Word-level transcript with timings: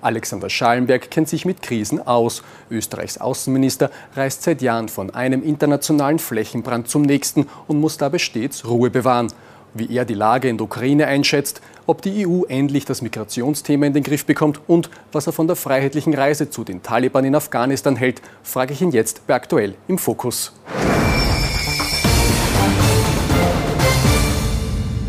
Alexander 0.00 0.48
Schallenberg 0.48 1.10
kennt 1.10 1.28
sich 1.28 1.44
mit 1.44 1.62
Krisen 1.62 2.06
aus. 2.06 2.42
Österreichs 2.70 3.18
Außenminister 3.18 3.90
reist 4.14 4.42
seit 4.42 4.62
Jahren 4.62 4.88
von 4.88 5.10
einem 5.10 5.42
internationalen 5.42 6.18
Flächenbrand 6.18 6.88
zum 6.88 7.02
nächsten 7.02 7.48
und 7.66 7.80
muss 7.80 7.96
dabei 7.96 8.18
stets 8.18 8.66
Ruhe 8.66 8.90
bewahren. 8.90 9.32
Wie 9.74 9.94
er 9.94 10.04
die 10.04 10.14
Lage 10.14 10.48
in 10.48 10.56
der 10.56 10.64
Ukraine 10.64 11.06
einschätzt, 11.06 11.60
ob 11.86 12.00
die 12.02 12.26
EU 12.26 12.44
endlich 12.44 12.84
das 12.84 13.02
Migrationsthema 13.02 13.86
in 13.86 13.92
den 13.92 14.02
Griff 14.02 14.24
bekommt 14.24 14.60
und 14.66 14.88
was 15.12 15.26
er 15.26 15.32
von 15.32 15.46
der 15.46 15.56
freiheitlichen 15.56 16.14
Reise 16.14 16.48
zu 16.48 16.64
den 16.64 16.82
Taliban 16.82 17.24
in 17.24 17.34
Afghanistan 17.34 17.96
hält, 17.96 18.22
frage 18.42 18.72
ich 18.72 18.80
ihn 18.80 18.92
jetzt 18.92 19.26
bei 19.26 19.34
Aktuell 19.34 19.74
im 19.88 19.98
Fokus. 19.98 20.52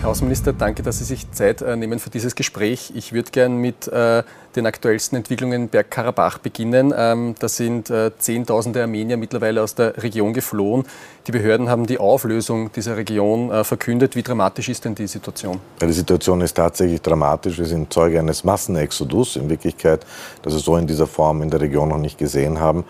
Herr 0.01 0.11
Außenminister, 0.11 0.53
danke, 0.53 0.81
dass 0.81 0.99
Sie 0.99 1.03
sich 1.03 1.29
Zeit 1.31 1.61
äh, 1.61 1.75
nehmen 1.75 1.99
für 1.99 2.09
dieses 2.09 2.33
Gespräch. 2.35 2.93
Ich 2.95 3.11
würde 3.11 3.31
gern 3.31 3.57
mit 3.57 3.89
äh, 3.89 4.23
den 4.59 4.67
aktuellsten 4.67 5.17
Entwicklungen 5.17 5.63
in 5.63 5.69
Bergkarabach 5.69 6.37
beginnen. 6.37 6.93
Ähm, 6.95 7.35
da 7.39 7.47
sind 7.47 7.89
äh, 7.89 8.11
Zehntausende 8.17 8.81
Armenier 8.81 9.17
mittlerweile 9.17 9.63
aus 9.63 9.75
der 9.75 10.01
Region 10.03 10.33
geflohen. 10.33 10.85
Die 11.27 11.31
Behörden 11.31 11.69
haben 11.69 11.85
die 11.85 11.97
Auflösung 11.97 12.71
dieser 12.71 12.97
Region 12.97 13.51
äh, 13.51 13.63
verkündet. 13.63 14.15
Wie 14.15 14.23
dramatisch 14.23 14.69
ist 14.69 14.85
denn 14.85 14.95
die 14.95 15.07
Situation? 15.07 15.59
Die 15.81 15.91
Situation 15.93 16.41
ist 16.41 16.55
tatsächlich 16.55 17.01
dramatisch. 17.01 17.57
Wir 17.57 17.65
sind 17.65 17.91
Zeuge 17.93 18.19
eines 18.19 18.43
Massenexodus 18.43 19.37
in 19.37 19.49
Wirklichkeit, 19.49 20.05
das 20.41 20.53
wir 20.53 20.59
so 20.59 20.75
in 20.75 20.87
dieser 20.87 21.07
Form 21.07 21.41
in 21.41 21.49
der 21.49 21.61
Region 21.61 21.89
noch 21.89 21.97
nicht 21.97 22.17
gesehen 22.17 22.59
haben. 22.59 22.83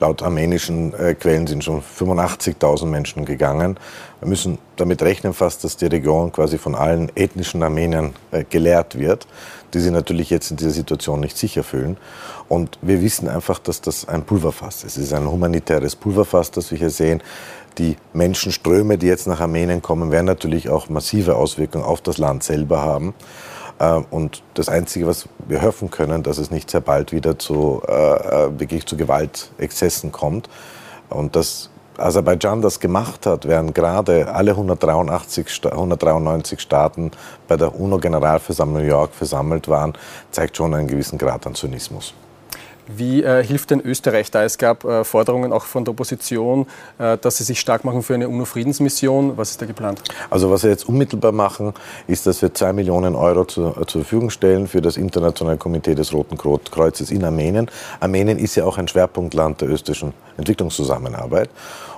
Laut 0.00 0.22
armenischen 0.22 0.92
äh, 0.94 1.14
Quellen 1.14 1.46
sind 1.46 1.62
schon 1.62 1.80
85.000 1.80 2.86
Menschen 2.86 3.24
gegangen. 3.24 3.78
Wir 4.20 4.28
müssen 4.28 4.58
damit 4.76 5.02
rechnen 5.02 5.34
fast, 5.34 5.62
dass 5.62 5.76
die 5.76 5.86
Region 5.86 6.32
quasi 6.32 6.58
von 6.58 6.74
allen 6.74 7.12
ethnischen 7.14 7.62
Armeniern 7.62 8.12
äh, 8.32 8.44
geleert 8.44 8.98
wird, 8.98 9.26
die 9.72 9.78
sich 9.78 9.92
natürlich 9.92 10.30
jetzt 10.30 10.50
in 10.50 10.56
dieser 10.56 10.70
Situation 10.70 11.13
nicht 11.16 11.36
sicher 11.36 11.64
fühlen. 11.64 11.96
Und 12.48 12.78
wir 12.82 13.02
wissen 13.02 13.28
einfach, 13.28 13.58
dass 13.58 13.80
das 13.80 14.08
ein 14.08 14.24
Pulverfass 14.24 14.84
ist. 14.84 14.96
Es 14.96 15.04
ist 15.04 15.12
ein 15.12 15.30
humanitäres 15.30 15.96
Pulverfass, 15.96 16.50
das 16.50 16.70
wir 16.70 16.78
hier 16.78 16.90
sehen. 16.90 17.22
Die 17.78 17.96
Menschenströme, 18.12 18.98
die 18.98 19.06
jetzt 19.06 19.26
nach 19.26 19.40
Armenien 19.40 19.82
kommen, 19.82 20.10
werden 20.10 20.26
natürlich 20.26 20.68
auch 20.68 20.88
massive 20.88 21.36
Auswirkungen 21.36 21.84
auf 21.84 22.00
das 22.00 22.18
Land 22.18 22.44
selber 22.44 22.80
haben. 22.80 23.14
Äh, 23.78 24.00
und 24.10 24.42
das 24.54 24.68
Einzige, 24.68 25.06
was 25.06 25.28
wir 25.46 25.62
hoffen 25.62 25.90
können, 25.90 26.22
dass 26.22 26.38
es 26.38 26.50
nicht 26.50 26.70
sehr 26.70 26.80
bald 26.80 27.12
wieder 27.12 27.38
zu, 27.38 27.82
äh, 27.86 27.92
äh, 27.92 28.60
wirklich 28.60 28.86
zu 28.86 28.96
Gewaltexzessen 28.96 30.12
kommt. 30.12 30.48
Und 31.10 31.36
dass 31.36 31.70
Aserbaidschan 31.98 32.62
das 32.62 32.80
gemacht 32.80 33.26
hat, 33.26 33.46
während 33.46 33.74
gerade 33.74 34.32
alle 34.32 34.52
183, 34.52 35.46
193 35.64 36.60
Staaten 36.60 37.10
bei 37.48 37.56
der 37.56 37.78
UNO-Generalversammlung 37.78 38.74
New 38.74 38.88
York 38.88 39.14
versammelt 39.14 39.68
waren, 39.68 39.94
zeigt 40.30 40.56
schon 40.56 40.74
einen 40.74 40.88
gewissen 40.88 41.18
Grad 41.18 41.46
an 41.46 41.54
Zynismus. 41.54 42.14
Wie 42.86 43.22
äh, 43.22 43.42
hilft 43.42 43.70
denn 43.70 43.80
Österreich 43.80 44.30
da? 44.30 44.44
Es 44.44 44.58
gab 44.58 44.84
äh, 44.84 45.04
Forderungen 45.04 45.52
auch 45.52 45.64
von 45.64 45.84
der 45.84 45.92
Opposition, 45.92 46.66
äh, 46.98 47.16
dass 47.18 47.38
sie 47.38 47.44
sich 47.44 47.58
stark 47.60 47.84
machen 47.84 48.02
für 48.02 48.14
eine 48.14 48.28
UNO-Friedensmission. 48.28 49.36
Was 49.36 49.52
ist 49.52 49.62
da 49.62 49.66
geplant? 49.66 50.02
Also 50.30 50.50
was 50.50 50.64
wir 50.64 50.70
jetzt 50.70 50.88
unmittelbar 50.88 51.32
machen, 51.32 51.72
ist, 52.06 52.26
dass 52.26 52.42
wir 52.42 52.52
zwei 52.52 52.72
Millionen 52.72 53.14
Euro 53.14 53.44
zu, 53.46 53.68
äh, 53.68 53.86
zur 53.86 54.02
Verfügung 54.02 54.30
stellen 54.30 54.66
für 54.66 54.82
das 54.82 54.96
Internationale 54.96 55.56
Komitee 55.56 55.94
des 55.94 56.12
Roten 56.12 56.36
Kreuzes 56.36 57.10
in 57.10 57.24
Armenien. 57.24 57.70
Armenien 58.00 58.38
ist 58.38 58.54
ja 58.54 58.64
auch 58.64 58.76
ein 58.76 58.88
Schwerpunktland 58.88 59.60
der 59.62 59.70
österreichischen 59.70 60.12
Entwicklungszusammenarbeit. 60.36 61.48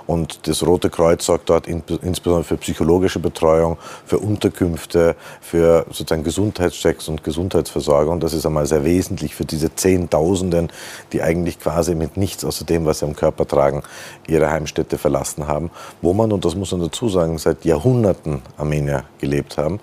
Und 0.07 0.47
das 0.47 0.65
Rote 0.65 0.89
Kreuz 0.89 1.25
sorgt 1.25 1.49
dort 1.49 1.67
insbesondere 1.67 2.43
für 2.43 2.57
psychologische 2.57 3.19
Betreuung, 3.19 3.77
für 4.05 4.17
Unterkünfte, 4.19 5.15
für 5.41 5.85
sozusagen 5.89 6.23
Gesundheitschecks 6.23 7.09
und 7.09 7.23
Gesundheitsversorgung. 7.23 8.21
Das 8.21 8.33
ist 8.33 8.45
einmal 8.45 8.65
sehr 8.65 8.85
wesentlich 8.85 9.35
für 9.35 9.45
diese 9.45 9.75
Zehntausenden, 9.75 10.69
die 11.11 11.21
eigentlich 11.21 11.59
quasi 11.59 11.93
mit 11.93 12.15
nichts 12.15 12.45
außer 12.45 12.65
dem, 12.65 12.85
was 12.85 12.99
sie 12.99 13.05
am 13.05 13.15
Körper 13.15 13.45
tragen, 13.45 13.83
ihre 14.27 14.49
Heimstätte 14.49 14.97
verlassen 14.97 15.47
haben, 15.47 15.69
wo 16.01 16.13
man, 16.13 16.31
und 16.31 16.45
das 16.45 16.55
muss 16.55 16.71
man 16.71 16.81
dazu 16.81 17.09
sagen, 17.09 17.37
seit 17.37 17.65
Jahrhunderten 17.65 18.41
Armenier 18.57 19.03
gelebt 19.19 19.57
haben. 19.57 19.79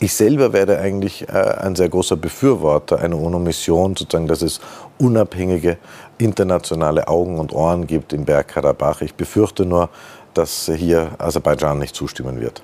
Ich 0.00 0.14
selber 0.14 0.52
werde 0.52 0.78
eigentlich 0.78 1.28
äh, 1.28 1.32
ein 1.32 1.74
sehr 1.74 1.88
großer 1.88 2.16
Befürworter 2.16 3.00
einer 3.00 3.18
UNO-Mission, 3.18 3.96
sozusagen, 3.96 4.28
dass 4.28 4.42
es 4.42 4.60
unabhängige 4.98 5.78
internationale 6.18 7.08
Augen 7.08 7.38
und 7.38 7.52
Ohren 7.52 7.86
gibt 7.86 8.12
im 8.12 8.24
Bergkarabach. 8.24 9.00
Ich 9.00 9.14
befürchte 9.14 9.64
nur, 9.64 9.88
dass 10.34 10.70
hier 10.74 11.10
Aserbaidschan 11.18 11.78
nicht 11.78 11.94
zustimmen 11.94 12.40
wird. 12.40 12.62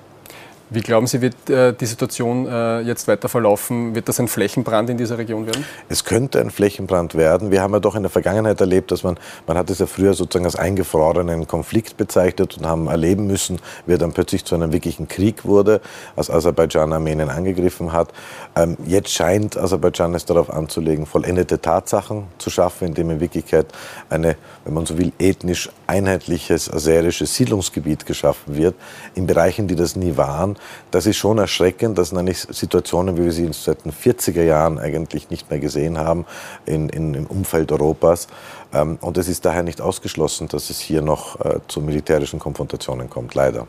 Wie 0.71 0.81
glauben 0.81 1.05
Sie, 1.05 1.21
wird 1.21 1.47
äh, 1.47 1.73
die 1.73 1.85
Situation 1.85 2.47
äh, 2.47 2.81
jetzt 2.81 3.07
weiter 3.07 3.29
verlaufen? 3.29 3.93
Wird 3.93 4.09
das 4.09 4.19
ein 4.19 4.27
Flächenbrand 4.27 4.89
in 4.89 4.97
dieser 4.97 5.19
Region 5.19 5.45
werden? 5.45 5.63
Es 5.89 6.05
könnte 6.05 6.41
ein 6.41 6.49
Flächenbrand 6.49 7.13
werden. 7.13 7.51
Wir 7.51 7.61
haben 7.61 7.71
ja 7.73 7.79
doch 7.79 7.93
in 7.93 8.01
der 8.01 8.09
Vergangenheit 8.09 8.59
erlebt, 8.59 8.91
dass 8.91 9.03
man, 9.03 9.19
man 9.45 9.59
hat 9.59 9.69
es 9.69 9.77
ja 9.77 9.85
früher 9.85 10.15
sozusagen 10.15 10.45
als 10.45 10.55
eingefrorenen 10.55 11.45
Konflikt 11.45 11.97
bezeichnet 11.97 12.57
und 12.57 12.65
haben 12.65 12.87
erleben 12.87 13.27
müssen, 13.27 13.59
wie 13.85 13.93
er 13.93 13.99
dann 13.99 14.11
plötzlich 14.11 14.43
zu 14.43 14.55
einem 14.55 14.73
wirklichen 14.73 15.07
Krieg 15.07 15.45
wurde, 15.45 15.81
als 16.15 16.31
Aserbaidschan 16.31 16.93
Armenien 16.93 17.29
angegriffen 17.29 17.93
hat. 17.93 18.11
Ähm, 18.55 18.75
jetzt 18.87 19.11
scheint 19.11 19.57
Aserbaidschan 19.57 20.15
es 20.15 20.25
darauf 20.25 20.49
anzulegen, 20.49 21.05
vollendete 21.05 21.61
Tatsachen 21.61 22.23
zu 22.39 22.49
schaffen, 22.49 22.87
indem 22.87 23.11
in 23.11 23.19
Wirklichkeit 23.19 23.67
eine, 24.09 24.35
wenn 24.63 24.73
man 24.73 24.87
so 24.87 24.97
will, 24.97 25.11
ethnisch 25.19 25.69
einheitliches 25.85 26.73
aserisches 26.73 27.35
Siedlungsgebiet 27.35 28.07
geschaffen 28.07 28.55
wird, 28.57 28.73
in 29.13 29.27
Bereichen, 29.27 29.67
die 29.67 29.75
das 29.75 29.95
nie 29.95 30.17
waren 30.17 30.54
das 30.91 31.05
ist 31.05 31.17
schon 31.17 31.37
erschreckend. 31.37 31.97
Das 31.97 32.09
sind 32.09 32.17
eigentlich 32.17 32.39
Situationen, 32.49 33.17
wie 33.17 33.25
wir 33.25 33.31
sie 33.31 33.49
seit 33.51 33.85
den 33.85 33.91
40er 33.91 34.43
Jahren 34.43 34.79
eigentlich 34.79 35.29
nicht 35.29 35.49
mehr 35.49 35.59
gesehen 35.59 35.97
haben 35.97 36.25
in, 36.65 36.89
in, 36.89 37.13
im 37.13 37.25
Umfeld 37.25 37.71
Europas. 37.71 38.27
Ähm, 38.73 38.97
und 39.01 39.17
es 39.17 39.27
ist 39.27 39.45
daher 39.45 39.63
nicht 39.63 39.81
ausgeschlossen, 39.81 40.47
dass 40.47 40.69
es 40.69 40.79
hier 40.79 41.01
noch 41.01 41.39
äh, 41.39 41.59
zu 41.67 41.81
militärischen 41.81 42.39
Konfrontationen 42.39 43.09
kommt, 43.09 43.35
leider. 43.35 43.67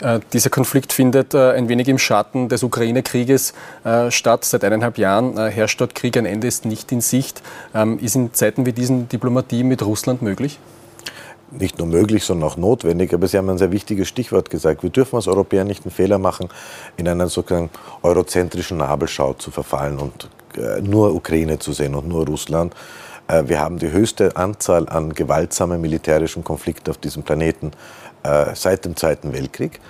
Äh, 0.00 0.20
dieser 0.32 0.50
Konflikt 0.50 0.92
findet 0.92 1.34
äh, 1.34 1.52
ein 1.52 1.68
wenig 1.68 1.88
im 1.88 1.98
Schatten 1.98 2.48
des 2.48 2.62
Ukraine-Krieges 2.62 3.54
statt. 4.08 4.44
Seit 4.44 4.64
eineinhalb 4.64 4.98
Jahren 4.98 5.36
herrscht 5.48 5.80
dort 5.80 5.94
Krieg, 5.94 6.16
ein 6.16 6.26
Ende 6.26 6.46
ist 6.46 6.64
nicht 6.64 6.90
in 6.92 7.00
Sicht. 7.00 7.42
Ähm, 7.74 7.98
ist 7.98 8.16
in 8.16 8.32
Zeiten 8.32 8.66
wie 8.66 8.72
diesen 8.72 9.08
Diplomatie 9.08 9.62
mit 9.62 9.84
Russland 9.84 10.22
möglich? 10.22 10.58
Nicht 11.58 11.78
nur 11.78 11.86
möglich, 11.86 12.24
sondern 12.24 12.48
auch 12.48 12.56
notwendig. 12.56 13.12
Aber 13.14 13.26
Sie 13.28 13.38
haben 13.38 13.48
ein 13.48 13.58
sehr 13.58 13.72
wichtiges 13.72 14.08
Stichwort 14.08 14.50
gesagt. 14.50 14.82
Wir 14.82 14.90
dürfen 14.90 15.16
als 15.16 15.28
Europäer 15.28 15.64
nicht 15.64 15.84
einen 15.84 15.92
Fehler 15.92 16.18
machen, 16.18 16.48
in 16.96 17.08
einer 17.08 17.28
sozusagen 17.28 17.70
eurozentrischen 18.02 18.78
Nabelschau 18.78 19.34
zu 19.34 19.50
verfallen 19.50 19.98
und 19.98 20.28
äh, 20.56 20.80
nur 20.80 21.14
Ukraine 21.14 21.58
zu 21.58 21.72
sehen 21.72 21.94
und 21.94 22.08
nur 22.08 22.26
Russland. 22.26 22.74
Äh, 23.28 23.44
wir 23.46 23.60
haben 23.60 23.78
die 23.78 23.90
höchste 23.90 24.36
Anzahl 24.36 24.88
an 24.88 25.12
gewaltsamen 25.12 25.80
militärischen 25.80 26.44
Konflikten 26.44 26.90
auf 26.90 26.98
diesem 26.98 27.22
Planeten 27.22 27.72
äh, 28.22 28.46
seit 28.54 28.84
dem 28.84 28.96
Zweiten 28.96 29.32
Weltkrieg. 29.32 29.80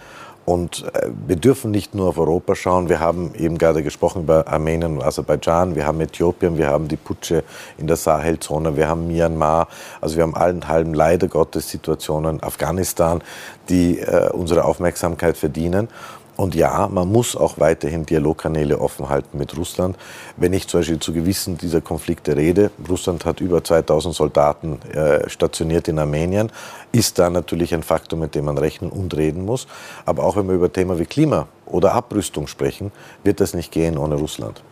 Und 0.45 0.85
äh, 0.95 1.09
wir 1.27 1.37
dürfen 1.37 1.71
nicht 1.71 1.95
nur 1.95 2.09
auf 2.09 2.19
Europa 2.19 2.55
schauen. 2.55 2.89
Wir 2.89 3.01
haben 3.01 3.35
eben 3.35 3.57
gerade 3.57 3.83
gesprochen 3.83 4.23
über 4.23 4.47
Armenien 4.47 4.97
und 4.97 5.03
Aserbaidschan. 5.03 5.75
Wir 5.75 5.87
haben 5.87 6.01
Äthiopien, 6.01 6.59
wir 6.59 6.69
haben 6.69 6.89
die 6.89 6.97
Putsche 6.97 7.45
in 7.79 7.87
der 7.87 7.97
Sahelzone, 7.97 8.77
wir 8.77 8.89
haben 8.89 9.07
Myanmar. 9.07 9.69
Also 10.01 10.17
wir 10.17 10.23
haben 10.23 10.35
allenthalben 10.35 10.93
leider 10.93 11.29
Gottes 11.29 11.71
Situationen, 11.71 12.43
Afghanistan, 12.43 13.23
die 13.69 13.99
äh, 14.01 14.31
unsere 14.31 14.65
Aufmerksamkeit 14.65 15.37
verdienen. 15.37 15.89
Und 16.37 16.55
ja, 16.55 16.89
man 16.89 17.11
muss 17.11 17.37
auch 17.37 17.59
weiterhin 17.59 18.07
Dialogkanäle 18.07 18.81
offen 18.81 19.09
halten 19.09 19.39
mit 19.39 19.57
Russland. 19.57 19.97
Wenn 20.37 20.53
ich 20.53 20.67
zum 20.67 20.81
Beispiel 20.81 20.99
zu 20.99 21.13
gewissen 21.13 21.57
dieser 21.57 21.81
Konflikte 21.81 22.37
rede, 22.37 22.71
Russland 22.89 23.25
hat 23.25 23.41
über 23.41 23.63
2000 23.63 24.15
Soldaten 24.15 24.79
äh, 24.93 25.29
stationiert 25.29 25.87
in 25.89 25.99
Armenien, 25.99 26.51
ist 26.93 27.19
da 27.19 27.31
natürlich 27.31 27.73
ein 27.73 27.83
Faktor, 27.83 28.19
mit 28.19 28.35
dem 28.35 28.47
man 28.47 28.59
rechnen 28.59 28.91
und 28.91 29.17
reden 29.17 29.45
muss. 29.45 29.67
Aber 30.07 30.25
auch 30.25 30.37
wenn 30.37 30.49
wir 30.49 30.55
über 30.55 30.73
Themen 30.73 30.99
wie 30.99 31.07
Klima 31.07 31.47
oder 31.67 31.93
Abrüstung 31.93 32.47
sprechen, 32.47 32.91
wird 33.23 33.41
das 33.41 33.55
nicht 33.55 33.71
gehen 33.71 33.97
ohne 33.97 34.17
Russland. 34.17 34.63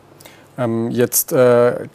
Ähm, 0.59 0.91
jetzt 0.91 1.33
äh, 1.33 1.71
äh 1.71 1.89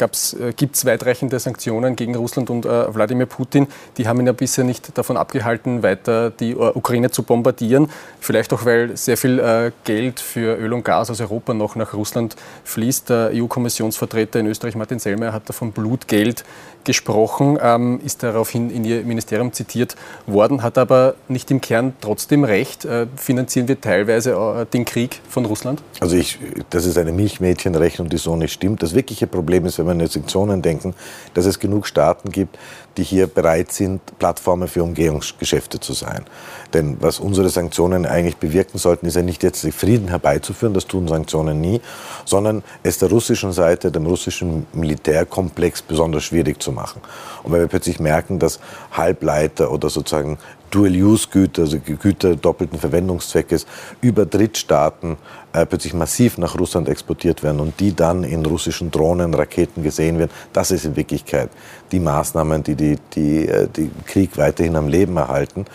gibt 0.55 0.75
es 0.75 0.85
weitreichende 0.85 1.39
Sanktionen 1.39 1.95
gegen 1.95 2.15
Russland 2.15 2.49
und 2.49 2.65
äh, 2.65 2.93
Wladimir 2.93 3.27
Putin. 3.27 3.67
Die 3.97 4.07
haben 4.07 4.19
ihn 4.19 4.25
ja 4.25 4.33
bisher 4.33 4.63
nicht 4.63 4.97
davon 4.97 5.17
abgehalten, 5.17 5.83
weiter 5.83 6.31
die 6.31 6.55
uh, 6.55 6.71
Ukraine 6.73 7.11
zu 7.11 7.23
bombardieren. 7.23 7.89
Vielleicht 8.19 8.51
auch, 8.53 8.65
weil 8.65 8.97
sehr 8.97 9.17
viel 9.17 9.39
äh, 9.39 9.71
Geld 9.83 10.19
für 10.19 10.57
Öl 10.57 10.73
und 10.73 10.83
Gas 10.83 11.09
aus 11.11 11.21
Europa 11.21 11.53
noch 11.53 11.75
nach 11.75 11.93
Russland 11.93 12.35
fließt. 12.63 13.09
Der 13.09 13.31
EU-Kommissionsvertreter 13.33 14.39
in 14.39 14.47
Österreich, 14.47 14.75
Martin 14.75 14.99
Sellmer, 14.99 15.33
hat 15.33 15.43
da 15.45 15.53
von 15.53 15.71
Blutgeld 15.71 16.43
gesprochen, 16.87 17.59
ähm, 17.61 17.99
ist 18.03 18.23
daraufhin 18.23 18.71
in 18.71 18.85
Ihr 18.85 19.03
Ministerium 19.03 19.51
zitiert 19.51 19.95
worden, 20.25 20.63
hat 20.63 20.77
aber 20.77 21.15
nicht 21.27 21.51
im 21.51 21.61
Kern 21.61 21.93
trotzdem 22.01 22.45
recht. 22.45 22.85
Äh, 22.85 23.07
finanzieren 23.17 23.67
wir 23.67 23.79
teilweise 23.79 24.31
äh, 24.31 24.65
den 24.65 24.85
Krieg 24.85 25.21
von 25.29 25.45
Russland? 25.45 25.83
Also 25.99 26.15
ich, 26.15 26.39
das 26.69 26.85
ist 26.85 26.97
eine 26.97 27.11
Milchmädchenrechnung, 27.11 28.07
die 28.07 28.17
so 28.17 28.35
nicht 28.37 28.53
stimmt. 28.53 28.81
Das 28.81 28.95
wirkliche 28.95 29.27
Problem 29.27 29.65
ist, 29.65 29.77
wenn 29.77 29.85
wir 29.85 29.91
an 29.91 30.07
Sanktionen 30.07 30.61
denken, 30.61 30.95
dass 31.33 31.45
es 31.45 31.59
genug 31.59 31.87
Staaten 31.87 32.31
gibt, 32.31 32.57
die 32.97 33.03
hier 33.03 33.27
bereit 33.27 33.71
sind, 33.71 34.01
Plattformen 34.19 34.67
für 34.67 34.83
Umgehungsgeschäfte 34.83 35.79
zu 35.79 35.93
sein. 35.93 36.25
Denn 36.73 36.97
was 36.99 37.19
unsere 37.19 37.49
Sanktionen 37.49 38.05
eigentlich 38.05 38.37
bewirken 38.37 38.77
sollten, 38.77 39.05
ist 39.05 39.15
ja 39.15 39.21
nicht 39.21 39.43
jetzt 39.43 39.63
den 39.63 39.71
Frieden 39.71 40.09
herbeizuführen, 40.09 40.73
das 40.73 40.87
tun 40.87 41.07
Sanktionen 41.07 41.61
nie, 41.61 41.79
sondern 42.25 42.63
es 42.83 42.97
der 42.97 43.09
russischen 43.09 43.53
Seite, 43.53 43.91
dem 43.91 44.05
russischen 44.05 44.67
Militärkomplex 44.73 45.81
besonders 45.81 46.23
schwierig 46.23 46.61
zu 46.61 46.71
machen. 46.71 47.01
Und 47.43 47.53
wenn 47.53 47.61
wir 47.61 47.67
plötzlich 47.67 47.99
merken, 47.99 48.39
dass 48.39 48.59
Halbleiter 48.91 49.71
oder 49.71 49.89
sozusagen 49.89 50.37
Dual-Use-Güter, 50.71 51.63
also 51.63 51.79
Güter 51.79 52.35
doppelten 52.35 52.79
Verwendungszweckes, 52.79 53.65
über 54.01 54.25
Drittstaaten 54.25 55.17
äh, 55.53 55.65
plötzlich 55.65 55.93
massiv 55.93 56.37
nach 56.37 56.57
Russland 56.57 56.89
exportiert 56.89 57.43
werden 57.43 57.59
und 57.59 57.79
die 57.79 57.95
dann 57.95 58.23
in 58.23 58.45
russischen 58.45 58.91
Drohnen, 58.91 59.33
Raketen 59.33 59.83
gesehen 59.83 60.19
werden. 60.19 60.31
Das 60.53 60.71
ist 60.71 60.85
in 60.85 60.95
Wirklichkeit 60.95 61.49
die 61.91 61.99
Maßnahmen, 61.99 62.63
die 62.63 62.75
die, 62.75 62.97
die, 63.13 63.47
äh, 63.47 63.67
die 63.67 63.91
Krieg 64.05 64.37
weiterhin 64.37 64.75
am 64.75 64.87
Leben 64.87 65.17
erhalten. 65.17 65.65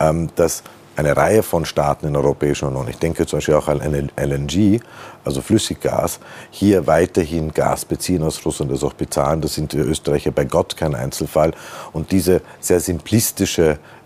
Ähm, 0.00 0.28
dass 0.34 0.62
eine 0.96 1.16
Reihe 1.16 1.42
von 1.42 1.64
Staaten 1.64 2.06
in 2.06 2.12
der 2.12 2.22
Europäischen 2.22 2.68
Union, 2.68 2.86
ich 2.88 2.98
denke 2.98 3.26
zum 3.26 3.38
Beispiel 3.38 3.54
auch 3.54 3.68
an 3.68 3.80
LNG, 3.80 4.80
also 5.24 5.40
Flüssiggas, 5.40 6.20
hier 6.50 6.86
weiterhin 6.86 7.52
Gas 7.52 7.84
beziehen 7.84 8.22
aus 8.22 8.44
Russland, 8.44 8.70
das 8.72 8.84
auch 8.84 8.92
bezahlen. 8.92 9.40
Das 9.40 9.54
sind 9.54 9.72
wir 9.74 9.86
Österreicher 9.86 10.32
bei 10.32 10.44
Gott 10.44 10.76
kein 10.76 10.94
Einzelfall. 10.94 11.52
Und 11.92 12.12
diese 12.12 12.42
sehr 12.60 12.80
simplistische 12.80 13.62
äh, 13.62 13.74
äh, 13.74 14.01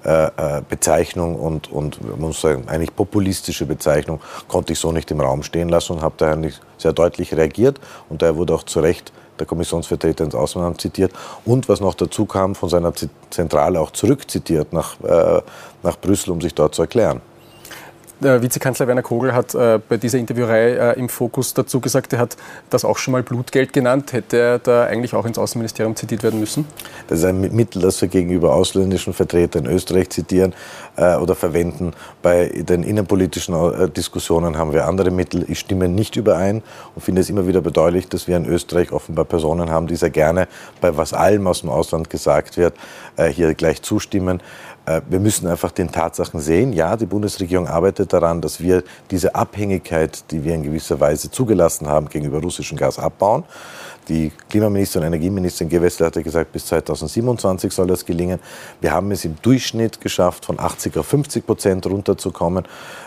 Bezeichnung 0.69 1.37
und, 1.37 1.73
und 1.73 2.19
muss 2.21 2.41
sagen, 2.41 2.69
eigentlich 2.69 2.95
populistische 2.95 3.67
Bezeichnung 3.67 4.21
konnte 4.47 4.73
ich 4.73 4.79
so 4.79 4.93
nicht 4.93 5.11
im 5.11 5.21
Raum 5.21 5.43
stehen 5.43 5.69
lassen 5.69 5.95
und 5.95 6.03
habe 6.03 6.15
daher 6.19 6.37
nicht 6.37 6.61
sehr 6.79 6.93
deutlich 6.93 7.35
reagiert. 7.35 7.81
Und 8.09 8.23
daher 8.23 8.37
wurde 8.37 8.55
auch 8.55 8.63
zu 8.63 8.81
Recht 8.81 9.13
der 9.39 9.47
Kommissionsvertreter 9.47 10.25
ins 10.25 10.35
Ausland 10.35 10.81
zitiert. 10.81 11.13
Und 11.45 11.69
was 11.69 11.81
noch 11.81 11.95
dazu 11.95 12.25
kam, 12.27 12.55
von 12.55 12.69
seiner 12.69 12.93
Zentrale 13.31 13.81
auch 13.81 13.91
zurückzitiert 13.91 14.73
nach, 14.73 15.01
äh, 15.01 15.43
nach 15.83 15.99
Brüssel, 15.99 16.31
um 16.31 16.41
sich 16.41 16.55
dort 16.55 16.75
zu 16.75 16.83
erklären. 16.83 17.21
Der 18.19 18.41
Vizekanzler 18.41 18.87
Werner 18.87 19.03
Kogel 19.03 19.35
hat 19.35 19.55
äh, 19.55 19.79
bei 19.87 19.99
dieser 19.99 20.17
Interviewreihe 20.17 20.95
äh, 20.95 20.99
im 20.99 21.11
Fokus 21.11 21.53
dazu 21.53 21.81
gesagt, 21.81 22.15
er 22.15 22.19
hat 22.19 22.39
das 22.71 22.87
auch 22.87 22.97
schon 22.97 23.13
mal 23.13 23.23
Blutgeld 23.23 23.75
genannt. 23.75 24.15
Hätte 24.15 24.39
er 24.39 24.59
da 24.59 24.85
eigentlich 24.85 25.13
auch 25.13 25.27
ins 25.27 25.37
Außenministerium 25.37 25.95
zitiert 25.97 26.23
werden 26.23 26.41
müssen? 26.41 26.67
Das 27.09 27.19
ist 27.19 27.27
ein 27.27 27.39
Mittel, 27.55 27.83
das 27.83 28.01
wir 28.01 28.09
gegenüber 28.09 28.55
ausländischen 28.55 29.13
Vertretern 29.13 29.67
in 29.67 29.71
Österreich 29.71 30.09
zitieren 30.09 30.55
äh, 30.97 31.17
oder 31.17 31.35
verwenden. 31.35 31.93
Bei 32.23 32.49
den 32.49 32.85
innenpolitischen 32.85 33.55
äh, 33.55 33.91
Diskussionen 33.91 34.57
haben 34.57 34.73
wir 34.73 34.87
andere 34.87 35.11
Mittel. 35.11 35.45
Ich 35.49 35.59
stimme 35.59 35.87
nicht 35.87 36.17
überein 36.17 36.63
und 36.95 37.03
finde 37.03 37.21
es 37.21 37.29
immer 37.29 37.47
wieder 37.47 37.61
bedeulich, 37.61 38.09
dass 38.09 38.27
wir 38.27 38.39
in 38.39 38.47
Österreich 38.47 38.93
offenbar 38.93 39.27
Personen 39.27 39.71
haben, 39.71 39.89
die 39.89 39.97
sehr 39.97 40.09
gerne 40.09 40.49
bei 40.81 40.97
was 40.97 41.13
allem 41.13 41.47
aus 41.47 41.61
dem 41.61 41.69
Ausland 41.69 42.09
gesagt 42.09 42.57
wird, 42.57 42.73
äh, 43.17 43.29
hier 43.29 43.53
gleich 43.53 43.83
zustimmen. 43.83 44.41
Äh, 44.87 45.03
wir 45.09 45.21
müssen 45.21 45.47
einfach 45.47 45.73
den 45.73 45.91
Tatsachen 45.91 46.41
sehen. 46.41 46.73
Ja, 46.73 46.97
die 46.97 47.07
Bundesregierung 47.07 47.67
arbeitet 47.67 48.13
daran, 48.13 48.41
dass 48.41 48.61
wir 48.61 48.83
diese 49.11 49.35
Abhängigkeit, 49.35 50.31
die 50.31 50.45
wir 50.45 50.55
in 50.55 50.63
gewisser 50.63 50.99
Weise 51.01 51.31
zugelassen 51.31 51.89
haben, 51.89 52.09
gegenüber 52.09 52.41
russischem 52.41 52.79
Gas 52.79 52.99
abbauen. 52.99 53.45
Die 54.09 54.31
Klimaministerin 54.49 55.09
und 55.09 55.15
Energieministerin 55.15 55.69
Gewessler 55.69 56.07
hatte 56.07 56.23
gesagt, 56.23 56.53
bis 56.53 56.67
2027 56.67 57.73
soll 57.73 57.89
das 57.89 58.05
gelingen. 58.05 58.39
Wir 58.81 58.93
haben 58.93 59.11
es 59.11 59.25
im 59.25 59.35
Durchschnitt 59.43 60.01
geschafft, 60.01 60.45
von 60.45 60.61
80 60.61 60.97
auf 60.97 61.07
50 61.07 61.45
Prozent 61.45 61.87
runterzukommen. 61.87 62.67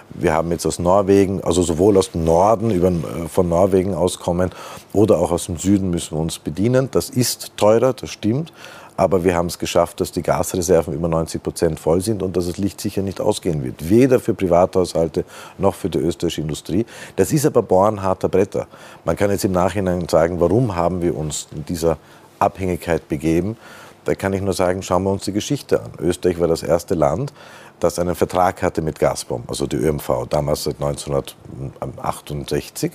Wir 0.09 0.33
haben 0.33 0.51
jetzt 0.51 0.65
aus 0.65 0.77
Norwegen, 0.77 1.41
also 1.41 1.61
sowohl 1.61 1.97
aus 1.97 2.11
dem 2.11 2.25
Norden 2.25 2.71
über, 2.71 2.89
äh, 2.89 3.29
von 3.29 3.47
Norwegen 3.47 3.93
auskommen 3.93 4.51
oder 4.91 5.19
auch 5.19 5.31
aus 5.31 5.45
dem 5.45 5.55
Süden 5.55 5.89
müssen 5.89 6.17
wir 6.17 6.21
uns 6.21 6.37
bedienen. 6.37 6.89
Das 6.91 7.09
ist 7.09 7.55
teurer, 7.55 7.93
das 7.93 8.09
stimmt. 8.09 8.51
Aber 8.99 9.23
wir 9.23 9.33
haben 9.33 9.45
es 9.45 9.57
geschafft, 9.57 10.01
dass 10.01 10.11
die 10.11 10.21
Gasreserven 10.21 10.93
über 10.93 11.07
90 11.07 11.41
Prozent 11.41 11.79
voll 11.79 12.01
sind 12.01 12.21
und 12.21 12.35
dass 12.35 12.47
das 12.47 12.57
Licht 12.57 12.81
sicher 12.81 13.01
nicht 13.01 13.21
ausgehen 13.21 13.63
wird. 13.63 13.89
Weder 13.89 14.19
für 14.19 14.33
Privathaushalte 14.33 15.23
noch 15.57 15.73
für 15.73 15.89
die 15.89 15.99
österreichische 15.99 16.41
Industrie. 16.41 16.85
Das 17.15 17.31
ist 17.31 17.45
aber 17.45 17.61
bohrenharter 17.61 18.27
Bretter. 18.27 18.67
Man 19.05 19.15
kann 19.15 19.31
jetzt 19.31 19.45
im 19.45 19.53
Nachhinein 19.53 20.09
sagen, 20.09 20.41
warum 20.41 20.75
haben 20.75 21.01
wir 21.01 21.15
uns 21.15 21.47
in 21.55 21.63
dieser 21.63 21.97
Abhängigkeit 22.39 23.07
begeben? 23.07 23.55
Da 24.03 24.15
kann 24.15 24.33
ich 24.33 24.41
nur 24.41 24.53
sagen, 24.53 24.83
schauen 24.83 25.03
wir 25.03 25.11
uns 25.11 25.23
die 25.23 25.31
Geschichte 25.31 25.81
an. 25.81 25.91
Österreich 25.99 26.37
war 26.37 26.49
das 26.49 26.61
erste 26.61 26.93
Land, 26.93 27.31
das 27.79 27.99
einen 27.99 28.15
Vertrag 28.15 28.61
hatte 28.61 28.81
mit 28.81 28.99
Gazprom, 28.99 29.43
also 29.47 29.65
die 29.65 29.77
ÖMV, 29.77 30.27
damals 30.29 30.65
seit 30.65 30.75
1968. 30.75 32.91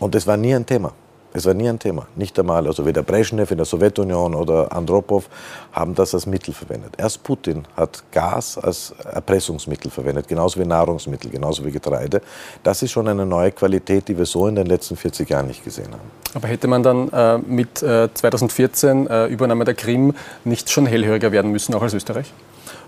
Und 0.00 0.16
das 0.16 0.26
war 0.26 0.36
nie 0.36 0.52
ein 0.52 0.66
Thema. 0.66 0.92
Es 1.34 1.46
war 1.46 1.54
nie 1.54 1.68
ein 1.68 1.78
Thema. 1.78 2.06
Nicht 2.14 2.38
einmal, 2.38 2.66
also 2.66 2.84
weder 2.84 3.02
Brezhnev 3.02 3.50
in 3.50 3.56
der 3.56 3.64
Sowjetunion 3.64 4.34
oder 4.34 4.70
Andropov 4.72 5.28
haben 5.72 5.94
das 5.94 6.14
als 6.14 6.26
Mittel 6.26 6.52
verwendet. 6.52 6.94
Erst 6.98 7.22
Putin 7.22 7.64
hat 7.76 8.02
Gas 8.12 8.58
als 8.58 8.94
Erpressungsmittel 9.04 9.90
verwendet, 9.90 10.28
genauso 10.28 10.60
wie 10.60 10.66
Nahrungsmittel, 10.66 11.30
genauso 11.30 11.64
wie 11.64 11.70
Getreide. 11.70 12.20
Das 12.62 12.82
ist 12.82 12.90
schon 12.90 13.08
eine 13.08 13.24
neue 13.24 13.52
Qualität, 13.52 14.08
die 14.08 14.18
wir 14.18 14.26
so 14.26 14.46
in 14.46 14.56
den 14.56 14.66
letzten 14.66 14.96
40 14.96 15.30
Jahren 15.30 15.46
nicht 15.46 15.64
gesehen 15.64 15.92
haben. 15.92 16.10
Aber 16.34 16.48
hätte 16.48 16.68
man 16.68 16.82
dann 16.82 17.08
äh, 17.08 17.38
mit 17.38 17.82
äh, 17.82 18.08
2014 18.12 19.06
äh, 19.06 19.26
Übernahme 19.26 19.64
der 19.64 19.74
Krim 19.74 20.14
nicht 20.44 20.70
schon 20.70 20.86
hellhöriger 20.86 21.32
werden 21.32 21.50
müssen, 21.50 21.74
auch 21.74 21.82
als 21.82 21.94
Österreich? 21.94 22.32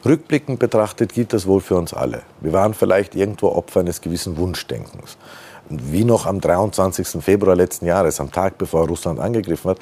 Rückblickend 0.04 0.58
betrachtet 0.58 1.14
gilt 1.14 1.32
das 1.32 1.46
wohl 1.46 1.60
für 1.60 1.76
uns 1.76 1.94
alle. 1.94 2.22
Wir 2.40 2.52
waren 2.52 2.74
vielleicht 2.74 3.14
irgendwo 3.14 3.48
Opfer 3.48 3.80
eines 3.80 4.02
gewissen 4.02 4.36
Wunschdenkens. 4.36 5.16
Wie 5.68 6.04
noch 6.04 6.26
am 6.26 6.40
23. 6.40 7.22
Februar 7.22 7.56
letzten 7.56 7.86
Jahres, 7.86 8.20
am 8.20 8.30
Tag 8.30 8.58
bevor 8.58 8.86
Russland 8.86 9.18
angegriffen 9.18 9.70
hat, 9.70 9.78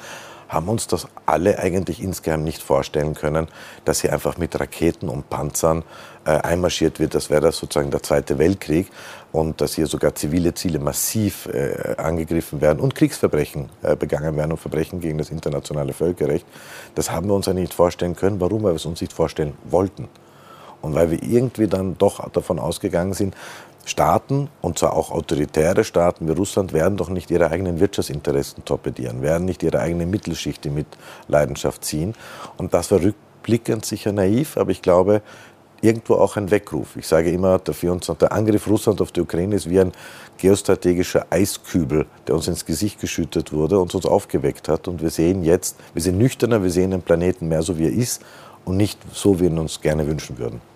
haben 0.53 0.69
uns 0.69 0.87
das 0.87 1.07
alle 1.25 1.59
eigentlich 1.59 2.01
insgeheim 2.01 2.43
nicht 2.43 2.61
vorstellen 2.61 3.15
können, 3.15 3.47
dass 3.85 4.01
hier 4.01 4.13
einfach 4.13 4.37
mit 4.37 4.57
Raketen 4.59 5.09
und 5.09 5.29
Panzern 5.29 5.83
äh, 6.25 6.31
einmarschiert 6.31 6.99
wird. 6.99 7.15
Das 7.15 7.29
wäre 7.29 7.51
sozusagen 7.51 7.91
der 7.91 8.03
Zweite 8.03 8.37
Weltkrieg 8.37 8.89
und 9.31 9.61
dass 9.61 9.73
hier 9.73 9.87
sogar 9.87 10.15
zivile 10.15 10.53
Ziele 10.53 10.79
massiv 10.79 11.47
äh, 11.47 11.95
angegriffen 11.97 12.61
werden 12.61 12.79
und 12.79 12.93
Kriegsverbrechen 12.95 13.69
äh, 13.81 13.95
begangen 13.95 14.37
werden 14.37 14.51
und 14.51 14.59
Verbrechen 14.59 14.99
gegen 14.99 15.17
das 15.17 15.31
internationale 15.31 15.93
Völkerrecht. 15.93 16.45
Das 16.95 17.09
haben 17.09 17.27
wir 17.27 17.33
uns 17.33 17.47
ja 17.47 17.53
nicht 17.53 17.73
vorstellen 17.73 18.15
können. 18.15 18.39
Warum? 18.39 18.63
Weil 18.63 18.73
wir 18.73 18.77
es 18.77 18.85
uns 18.85 19.01
nicht 19.01 19.13
vorstellen 19.13 19.57
wollten. 19.65 20.07
Und 20.83 20.93
weil 20.93 21.09
wir 21.09 21.23
irgendwie 21.23 21.67
dann 21.67 21.97
doch 21.97 22.29
davon 22.29 22.59
ausgegangen 22.59 23.13
sind, 23.13 23.35
Staaten, 23.85 24.49
und 24.61 24.77
zwar 24.77 24.93
auch 24.93 25.11
autoritäre 25.11 25.83
Staaten 25.83 26.27
wie 26.27 26.33
Russland, 26.33 26.73
werden 26.73 26.97
doch 26.97 27.09
nicht 27.09 27.31
ihre 27.31 27.49
eigenen 27.49 27.79
Wirtschaftsinteressen 27.79 28.63
torpedieren, 28.65 29.21
werden 29.21 29.45
nicht 29.45 29.63
ihre 29.63 29.79
eigene 29.79 30.05
Mittelschicht 30.05 30.65
in 30.65 30.75
Mitleidenschaft 30.75 31.83
ziehen. 31.83 32.13
Und 32.57 32.73
das 32.73 32.91
war 32.91 33.01
rückblickend 33.01 33.85
sicher 33.85 34.11
naiv, 34.11 34.57
aber 34.57 34.71
ich 34.71 34.81
glaube, 34.81 35.21
irgendwo 35.81 36.15
auch 36.15 36.37
ein 36.37 36.49
Weckruf. 36.49 36.95
Ich 36.95 37.07
sage 37.07 37.29
immer, 37.29 37.59
der, 37.59 37.73
24, 37.73 38.19
der 38.19 38.31
Angriff 38.31 38.67
Russland 38.67 39.01
auf 39.01 39.11
die 39.11 39.21
Ukraine 39.21 39.55
ist 39.55 39.69
wie 39.69 39.81
ein 39.81 39.91
geostrategischer 40.37 41.27
Eiskübel, 41.29 42.05
der 42.27 42.35
uns 42.35 42.47
ins 42.47 42.65
Gesicht 42.65 43.01
geschüttet 43.01 43.51
wurde 43.51 43.79
und 43.79 43.93
uns 43.93 44.05
aufgeweckt 44.05 44.69
hat. 44.69 44.87
Und 44.87 45.01
wir 45.01 45.09
sehen 45.09 45.43
jetzt, 45.43 45.75
wir 45.93 46.01
sind 46.01 46.17
nüchterner, 46.17 46.63
wir 46.63 46.71
sehen 46.71 46.91
den 46.91 47.01
Planeten 47.01 47.49
mehr 47.49 47.61
so, 47.61 47.77
wie 47.77 47.85
er 47.85 47.93
ist 47.93 48.21
und 48.63 48.77
nicht 48.77 48.97
so, 49.11 49.39
wie 49.39 49.43
wir 49.43 49.49
ihn 49.49 49.59
uns 49.59 49.81
gerne 49.81 50.07
wünschen 50.07 50.37
würden. 50.37 50.72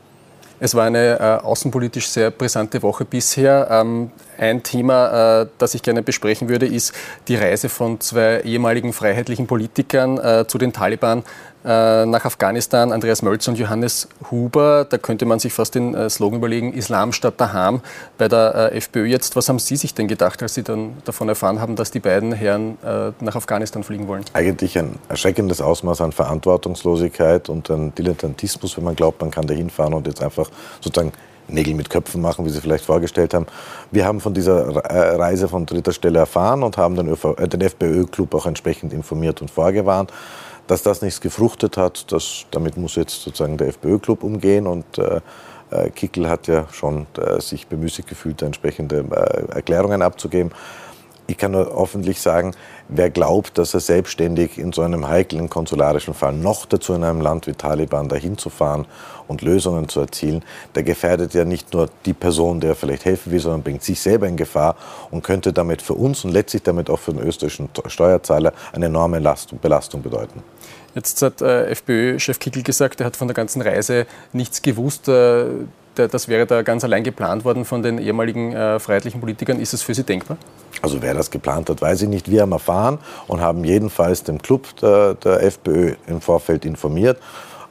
Es 0.60 0.74
war 0.74 0.86
eine 0.86 1.20
äh, 1.20 1.46
außenpolitisch 1.46 2.08
sehr 2.08 2.32
brisante 2.32 2.82
Woche 2.82 3.06
bisher. 3.06 3.68
Ähm, 3.70 4.12
ein 4.38 4.64
Thema, 4.64 5.42
äh, 5.42 5.48
das 5.58 5.74
ich 5.74 5.84
gerne 5.84 6.04
besprechen 6.04 6.50
würde, 6.50 6.66
ist 6.66 6.94
die 7.28 7.36
Reise 7.36 7.70
von 7.70 8.00
zwei 8.00 8.42
ehemaligen 8.42 8.94
freiheitlichen 8.94 9.48
Politikern 9.48 10.18
äh, 10.18 10.46
zu 10.48 10.58
den 10.58 10.74
Taliban 10.74 11.24
äh, 11.66 12.06
nach 12.06 12.26
Afghanistan, 12.26 12.92
Andreas 12.92 13.22
Mölzer 13.22 13.52
und 13.52 13.58
Johannes 13.58 14.08
Huber. 14.32 14.86
Da 14.90 14.98
könnte 14.98 15.26
man 15.26 15.40
sich 15.40 15.54
fast 15.54 15.76
den 15.76 16.10
Slogan 16.10 16.38
überlegen, 16.40 16.74
Islam 16.74 17.12
statt 17.12 17.36
Daham 17.38 17.82
bei 18.18 18.28
der 18.28 18.74
FPÖ 18.74 19.06
jetzt. 19.06 19.36
Was 19.36 19.50
haben 19.50 19.60
Sie 19.60 19.76
sich 19.76 19.94
denn 19.94 20.08
gedacht, 20.08 20.42
als 20.42 20.54
Sie 20.54 20.64
dann 20.64 20.98
davon 21.06 21.30
erfahren 21.30 21.60
haben, 21.60 21.76
dass 21.76 21.92
die 21.92 22.00
beiden 22.00 22.32
Herren 22.32 22.78
nach 23.20 23.36
Afghanistan 23.36 23.84
fliegen 23.84 24.08
wollen? 24.08 24.24
Eigentlich 24.34 24.78
ein 24.78 24.98
erschreckendes 25.10 25.62
Ausmaß 25.62 26.02
an 26.02 26.12
Verantwortungslosigkeit 26.12 27.50
und 27.50 27.70
an 27.70 27.94
Dilettantismus, 27.96 28.78
wenn 28.78 28.84
man 28.84 28.96
glaubt, 28.96 29.20
man 29.20 29.32
kann 29.32 29.48
da 29.48 29.54
hinfahren 29.54 29.94
und 29.94 30.08
jetzt 30.08 30.22
einfach 30.22 30.50
sozusagen 30.80 31.12
Nägel 31.48 31.74
mit 31.74 31.90
Köpfen 31.90 32.22
machen, 32.22 32.46
wie 32.46 32.50
Sie 32.50 32.62
vielleicht 32.62 32.86
vorgestellt 32.86 33.34
haben. 33.34 33.46
Wir 33.92 34.06
haben 34.06 34.20
von 34.20 34.34
dieser 34.34 34.76
Reise 34.76 35.48
von 35.48 35.66
dritter 35.66 35.94
Stelle 35.94 36.20
erfahren 36.20 36.64
und 36.64 36.78
haben 36.78 36.96
den, 36.96 37.08
den 37.50 37.62
FPÖ-Club 37.62 38.34
auch 38.36 38.46
entsprechend 38.46 38.94
informiert 38.94 39.42
und 39.42 39.52
vorgewarnt. 39.52 40.12
Dass 40.68 40.84
das 40.84 41.02
nichts 41.02 41.22
gefruchtet 41.22 41.78
hat, 41.78 42.12
das, 42.12 42.46
damit 42.52 42.76
muss 42.76 42.96
jetzt 42.96 43.22
sozusagen 43.22 43.58
der 43.58 43.70
FPÖ-Club 43.70 44.24
umgehen 44.24 44.68
und 44.68 44.98
äh, 44.98 45.22
äh, 45.72 45.90
Kickel 45.90 46.30
hat 46.30 46.48
ja 46.48 46.68
schon 46.72 47.08
äh, 47.18 47.40
sich 47.42 47.68
bemüßigt 47.68 48.08
gefühlt, 48.08 48.42
entsprechende 48.42 49.06
äh, 49.12 49.56
Erklärungen 49.56 50.02
abzugeben. 50.02 50.52
ich 51.28 51.38
kann 51.38 51.52
nur 51.52 51.68
öffentlich 51.82 52.22
sagen, 52.22 52.54
wer 52.90 53.10
glaubt, 53.10 53.58
dass 53.58 53.74
er 53.74 53.80
selbstständig 53.80 54.58
in 54.58 54.72
so 54.72 54.82
einem 54.82 55.08
heiklen 55.08 55.50
konsularischen 55.50 56.14
Fall 56.14 56.34
noch 56.34 56.66
dazu 56.66 56.94
in 56.94 57.04
einem 57.04 57.22
Land 57.22 57.48
wie 57.48 57.54
Taliban 57.54 58.10
dahin 58.10 58.38
zu 58.38 58.50
fahren 58.50 58.86
und 59.28 59.42
Lösungen 59.42 59.90
zu 59.90 60.00
erzielen, 60.00 60.44
der 60.76 60.84
gefährdet 60.84 61.34
ja 61.34 61.46
nicht 61.46 61.74
nur 61.74 61.90
die 62.06 62.14
Person, 62.14 62.60
der 62.60 62.76
vielleicht 62.76 63.06
helfen 63.06 63.32
will, 63.32 63.40
sondern 63.40 63.64
bringt 63.64 63.84
sich 63.84 64.00
selber 64.00 64.28
in 64.28 64.38
Gefahr 64.38 64.76
und 65.12 65.24
könnte 65.24 65.54
damit 65.54 65.82
für 65.82 65.94
uns 65.94 66.24
und 66.24 66.32
letztlich 66.32 66.64
damit 66.64 66.90
auch 66.90 67.00
für 67.00 67.14
den 67.14 67.28
österreichischen 67.28 67.70
Steuerzahler 67.88 68.54
eine 68.72 68.86
enorme 68.86 69.22
Belastung 69.62 70.02
bedeuten. 70.02 70.42
Jetzt 70.96 71.22
hat 71.22 71.42
äh, 71.42 71.70
FPÖ-Chef 71.72 72.40
Kickel 72.40 72.64
gesagt, 72.64 73.02
er 73.02 73.06
hat 73.06 73.16
von 73.16 73.28
der 73.28 73.36
ganzen 73.36 73.62
Reise 73.62 74.08
nichts 74.34 74.62
gewusst. 74.62 75.08
Äh, 75.08 75.46
das 75.98 76.28
wäre 76.28 76.46
da 76.46 76.62
ganz 76.62 76.84
allein 76.84 77.04
geplant 77.04 77.46
worden 77.46 77.66
von 77.66 77.82
den 77.82 77.98
ehemaligen 77.98 78.54
äh, 78.54 78.80
freiheitlichen 78.80 79.20
Politikern. 79.20 79.60
Ist 79.60 79.74
es 79.74 79.82
für 79.82 79.94
Sie 79.94 80.04
denkbar? 80.04 80.38
Also 80.82 81.02
wer 81.02 81.14
das 81.14 81.32
geplant 81.32 81.70
hat, 81.70 81.82
weiß 81.82 82.04
ich 82.04 82.10
nicht. 82.10 82.30
Wir 82.30 82.42
haben 82.44 82.52
erfahren 82.52 83.00
und 83.28 83.42
haben 83.42 83.64
jedenfalls 83.64 84.24
den 84.24 84.42
Club 84.42 84.76
der, 84.82 85.16
der 85.16 85.44
FPÖ 85.44 85.96
im 86.08 86.22
Vorfeld 86.22 86.66
informiert. 86.66 87.18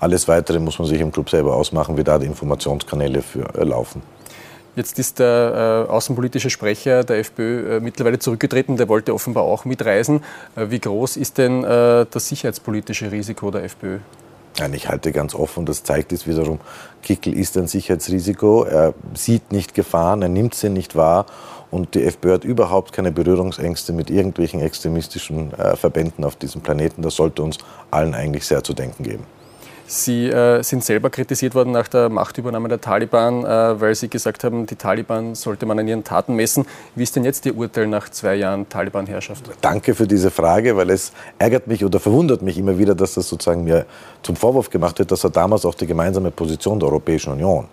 Alles 0.00 0.28
Weitere 0.28 0.58
muss 0.58 0.78
man 0.78 0.88
sich 0.88 1.00
im 1.00 1.12
Club 1.12 1.30
selber 1.30 1.54
ausmachen, 1.54 1.96
wie 1.96 2.04
da 2.04 2.18
die 2.18 2.26
Informationskanäle 2.26 3.22
für, 3.22 3.54
äh, 3.54 3.64
laufen. 3.64 4.02
Jetzt 4.76 4.98
ist 4.98 5.20
der 5.20 5.86
äh, 5.88 5.90
außenpolitische 5.90 6.50
Sprecher 6.50 7.02
der 7.02 7.18
FPÖ 7.20 7.76
äh, 7.76 7.80
mittlerweile 7.80 8.18
zurückgetreten. 8.18 8.76
Der 8.76 8.88
wollte 8.90 9.14
offenbar 9.14 9.44
auch 9.44 9.64
mitreisen. 9.64 10.22
Äh, 10.54 10.66
wie 10.68 10.80
groß 10.80 11.16
ist 11.16 11.38
denn 11.38 11.64
äh, 11.64 12.04
das 12.10 12.28
sicherheitspolitische 12.28 13.10
Risiko 13.10 13.50
der 13.50 13.64
FPÖ? 13.64 14.00
Nein, 14.58 14.74
ich 14.74 14.88
halte 14.88 15.12
ganz 15.12 15.34
offen, 15.34 15.66
das 15.66 15.82
zeigt 15.82 16.12
es 16.12 16.26
wiederum, 16.26 16.60
Kickel 17.06 17.34
ist 17.34 17.56
ein 17.56 17.68
Sicherheitsrisiko, 17.68 18.64
er 18.64 18.92
sieht 19.14 19.52
nicht 19.52 19.74
Gefahren, 19.74 20.22
er 20.22 20.28
nimmt 20.28 20.56
sie 20.56 20.70
nicht 20.70 20.96
wahr 20.96 21.26
und 21.70 21.94
die 21.94 22.02
FPÖ 22.02 22.32
hat 22.32 22.42
überhaupt 22.42 22.92
keine 22.92 23.12
Berührungsängste 23.12 23.92
mit 23.92 24.10
irgendwelchen 24.10 24.60
extremistischen 24.60 25.54
äh, 25.54 25.76
Verbänden 25.76 26.24
auf 26.24 26.34
diesem 26.34 26.62
Planeten. 26.62 27.02
Das 27.02 27.14
sollte 27.14 27.44
uns 27.44 27.58
allen 27.92 28.12
eigentlich 28.12 28.44
sehr 28.44 28.64
zu 28.64 28.74
denken 28.74 29.04
geben. 29.04 29.35
Sie 29.88 30.28
äh, 30.28 30.62
sind 30.62 30.84
selber 30.84 31.10
kritisiert 31.10 31.54
worden 31.54 31.70
nach 31.70 31.86
der 31.86 32.08
Machtübernahme 32.08 32.68
der 32.68 32.80
Taliban, 32.80 33.44
äh, 33.44 33.80
weil 33.80 33.94
Sie 33.94 34.08
gesagt 34.08 34.42
haben, 34.42 34.66
die 34.66 34.74
Taliban 34.74 35.34
sollte 35.36 35.64
man 35.64 35.78
an 35.78 35.86
ihren 35.86 36.02
Taten 36.02 36.34
messen. 36.34 36.66
Wie 36.96 37.04
ist 37.04 37.14
denn 37.14 37.24
jetzt 37.24 37.46
Ihr 37.46 37.56
Urteil 37.56 37.86
nach 37.86 38.08
zwei 38.08 38.34
Jahren 38.34 38.68
Taliban-Herrschaft? 38.68 39.44
Danke 39.60 39.94
für 39.94 40.08
diese 40.08 40.32
Frage, 40.32 40.76
weil 40.76 40.90
es 40.90 41.12
ärgert 41.38 41.68
mich 41.68 41.84
oder 41.84 42.00
verwundert 42.00 42.42
mich 42.42 42.58
immer 42.58 42.78
wieder, 42.78 42.96
dass 42.96 43.14
das 43.14 43.28
sozusagen 43.28 43.64
mir 43.64 43.86
zum 44.22 44.34
Vorwurf 44.34 44.70
gemacht 44.70 44.98
wird, 44.98 45.12
dass 45.12 45.22
er 45.22 45.30
damals 45.30 45.64
auch 45.64 45.74
die 45.74 45.86
gemeinsame 45.86 46.32
Position 46.32 46.80
der 46.80 46.88
Europäischen 46.88 47.32
Union 47.32 47.68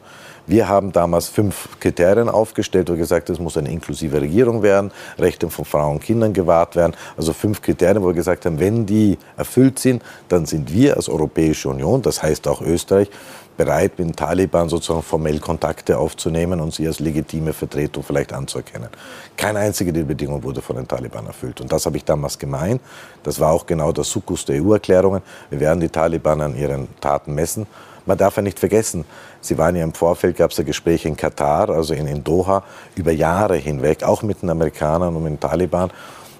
wir 0.47 0.67
haben 0.67 0.91
damals 0.91 1.27
fünf 1.27 1.69
Kriterien 1.79 2.29
aufgestellt 2.29 2.89
und 2.89 2.97
gesagt, 2.97 3.29
es 3.29 3.39
muss 3.39 3.57
eine 3.57 3.71
inklusive 3.71 4.21
Regierung 4.21 4.61
werden, 4.61 4.91
Rechte 5.17 5.49
von 5.49 5.65
Frauen 5.65 5.95
und 5.95 6.03
Kindern 6.03 6.33
gewahrt 6.33 6.75
werden. 6.75 6.93
Also 7.17 7.33
fünf 7.33 7.61
Kriterien, 7.61 8.03
wo 8.03 8.07
wir 8.07 8.13
gesagt 8.13 8.45
haben, 8.45 8.59
wenn 8.59 8.85
die 8.85 9.17
erfüllt 9.37 9.79
sind, 9.79 10.03
dann 10.27 10.45
sind 10.45 10.73
wir 10.73 10.97
als 10.97 11.09
Europäische 11.09 11.69
Union, 11.69 12.01
das 12.01 12.21
heißt 12.21 12.47
auch 12.47 12.61
Österreich, 12.61 13.09
bereit, 13.57 13.97
mit 13.97 14.07
den 14.07 14.15
Taliban 14.15 14.69
sozusagen 14.69 15.03
formell 15.03 15.39
Kontakte 15.39 15.97
aufzunehmen 15.97 16.59
und 16.59 16.73
sie 16.73 16.87
als 16.87 16.99
legitime 16.99 17.53
Vertretung 17.53 18.03
vielleicht 18.03 18.33
anzuerkennen. 18.33 18.89
Keine 19.37 19.59
einzige 19.59 19.93
der 19.93 20.03
Bedingungen 20.03 20.43
wurde 20.43 20.61
von 20.61 20.75
den 20.75 20.87
Taliban 20.87 21.25
erfüllt. 21.27 21.61
Und 21.61 21.71
das 21.71 21.85
habe 21.85 21.97
ich 21.97 22.05
damals 22.05 22.37
gemeint. 22.37 22.81
Das 23.23 23.39
war 23.39 23.51
auch 23.51 23.65
genau 23.65 23.91
der 23.91 24.03
Sukkus 24.03 24.45
der 24.45 24.63
EU-Erklärungen. 24.63 25.21
Wir 25.49 25.59
werden 25.59 25.79
die 25.79 25.89
Taliban 25.89 26.41
an 26.41 26.57
ihren 26.57 26.87
Taten 26.99 27.33
messen. 27.35 27.67
Man 28.05 28.17
darf 28.17 28.35
ja 28.35 28.41
nicht 28.41 28.59
vergessen, 28.59 29.05
Sie 29.41 29.57
waren 29.57 29.75
ja 29.75 29.83
im 29.83 29.93
Vorfeld, 29.93 30.37
gab 30.37 30.51
es 30.51 30.57
ja 30.57 30.63
Gespräche 30.63 31.07
in 31.07 31.17
Katar, 31.17 31.69
also 31.69 31.93
in, 31.93 32.07
in 32.07 32.23
Doha, 32.23 32.63
über 32.95 33.11
Jahre 33.11 33.57
hinweg, 33.57 34.03
auch 34.03 34.23
mit 34.23 34.41
den 34.41 34.49
Amerikanern 34.49 35.15
und 35.15 35.23
mit 35.23 35.33
den 35.33 35.39
Taliban. 35.39 35.91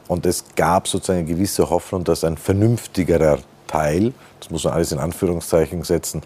Und 0.08 0.26
es 0.26 0.44
gab 0.56 0.88
sozusagen 0.88 1.20
eine 1.20 1.28
gewisse 1.28 1.70
Hoffnung, 1.70 2.04
dass 2.04 2.24
ein 2.24 2.38
vernünftigerer 2.38 3.40
Teil, 3.68 4.14
das 4.40 4.50
muss 4.50 4.64
man 4.66 4.74
alles 4.74 4.92
in 4.92 5.00
Anführungszeichen 5.00 5.84
setzen, 5.84 6.22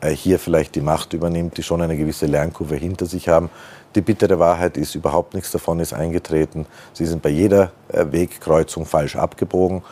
äh, 0.00 0.10
hier 0.10 0.38
vielleicht 0.38 0.74
die 0.74 0.80
Macht 0.80 1.12
übernimmt, 1.12 1.56
die 1.56 1.62
schon 1.62 1.82
eine 1.82 1.96
gewisse 1.96 2.26
Lernkurve 2.26 2.76
hinter 2.76 3.06
sich 3.06 3.28
haben. 3.28 3.50
Die 3.94 4.00
bittere 4.00 4.38
Wahrheit 4.38 4.76
ist, 4.76 4.94
überhaupt 4.94 5.34
nichts 5.34 5.50
davon 5.50 5.80
ist 5.80 5.92
eingetreten. 5.92 6.66
Sie 6.92 7.06
sind 7.06 7.22
bei 7.22 7.30
jeder 7.30 7.72
äh, 7.88 8.04
Wegkreuzung 8.10 8.86
falsch 8.86 9.16
abgebogen. 9.16 9.82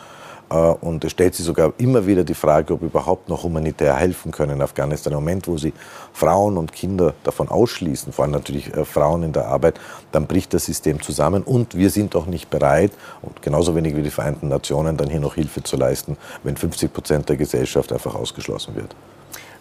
Äh, 0.50 0.54
und 0.54 1.04
es 1.04 1.12
stellt 1.12 1.34
sich 1.34 1.44
sogar 1.44 1.72
immer 1.78 2.06
wieder 2.06 2.24
die 2.24 2.34
Frage, 2.34 2.74
ob 2.74 2.82
überhaupt 2.82 3.28
noch 3.28 3.42
humanitär 3.42 3.96
helfen 3.96 4.32
können 4.32 4.52
in 4.56 4.62
Afghanistan. 4.62 5.12
Im 5.12 5.20
Moment, 5.20 5.48
wo 5.48 5.56
sie 5.56 5.72
Frauen 6.12 6.56
und 6.56 6.72
Kinder 6.72 7.14
davon 7.24 7.48
ausschließen, 7.48 8.12
vor 8.12 8.24
allem 8.24 8.32
natürlich 8.32 8.74
äh, 8.74 8.84
Frauen 8.84 9.22
in 9.22 9.32
der 9.32 9.46
Arbeit, 9.46 9.80
dann 10.12 10.26
bricht 10.26 10.54
das 10.54 10.64
System 10.64 11.02
zusammen 11.02 11.42
und 11.42 11.76
wir 11.76 11.90
sind 11.90 12.14
auch 12.16 12.26
nicht 12.26 12.50
bereit, 12.50 12.92
und 13.22 13.42
genauso 13.42 13.74
wenig 13.74 13.96
wie 13.96 14.02
die 14.02 14.10
Vereinten 14.10 14.48
Nationen, 14.48 14.96
dann 14.96 15.10
hier 15.10 15.20
noch 15.20 15.34
Hilfe 15.34 15.62
zu 15.62 15.76
leisten, 15.76 16.16
wenn 16.42 16.56
50 16.56 16.92
Prozent 16.92 17.28
der 17.28 17.36
Gesellschaft 17.36 17.92
einfach 17.92 18.14
ausgeschlossen 18.14 18.74
wird. 18.76 18.94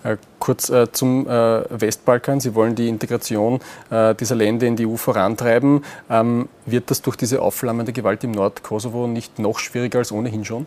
Äh, 0.05 0.17
kurz 0.38 0.69
äh, 0.69 0.91
zum 0.91 1.27
äh, 1.27 1.63
Westbalkan. 1.69 2.39
Sie 2.39 2.53
wollen 2.53 2.75
die 2.75 2.88
Integration 2.88 3.59
dieser 3.91 4.35
Länder 4.35 4.67
in 4.67 4.75
die 4.75 4.85
EU 4.85 4.95
vorantreiben. 4.95 5.83
Ähm, 6.09 6.50
wird 6.65 6.91
das 6.91 7.01
durch 7.01 7.15
diese 7.15 7.41
aufflammende 7.41 7.93
Gewalt 7.93 8.24
im 8.24 8.31
Nordkosovo 8.31 9.07
nicht 9.07 9.39
noch 9.39 9.59
schwieriger 9.59 10.00
als 10.00 10.12
ohnehin 10.12 10.45
schon? 10.45 10.65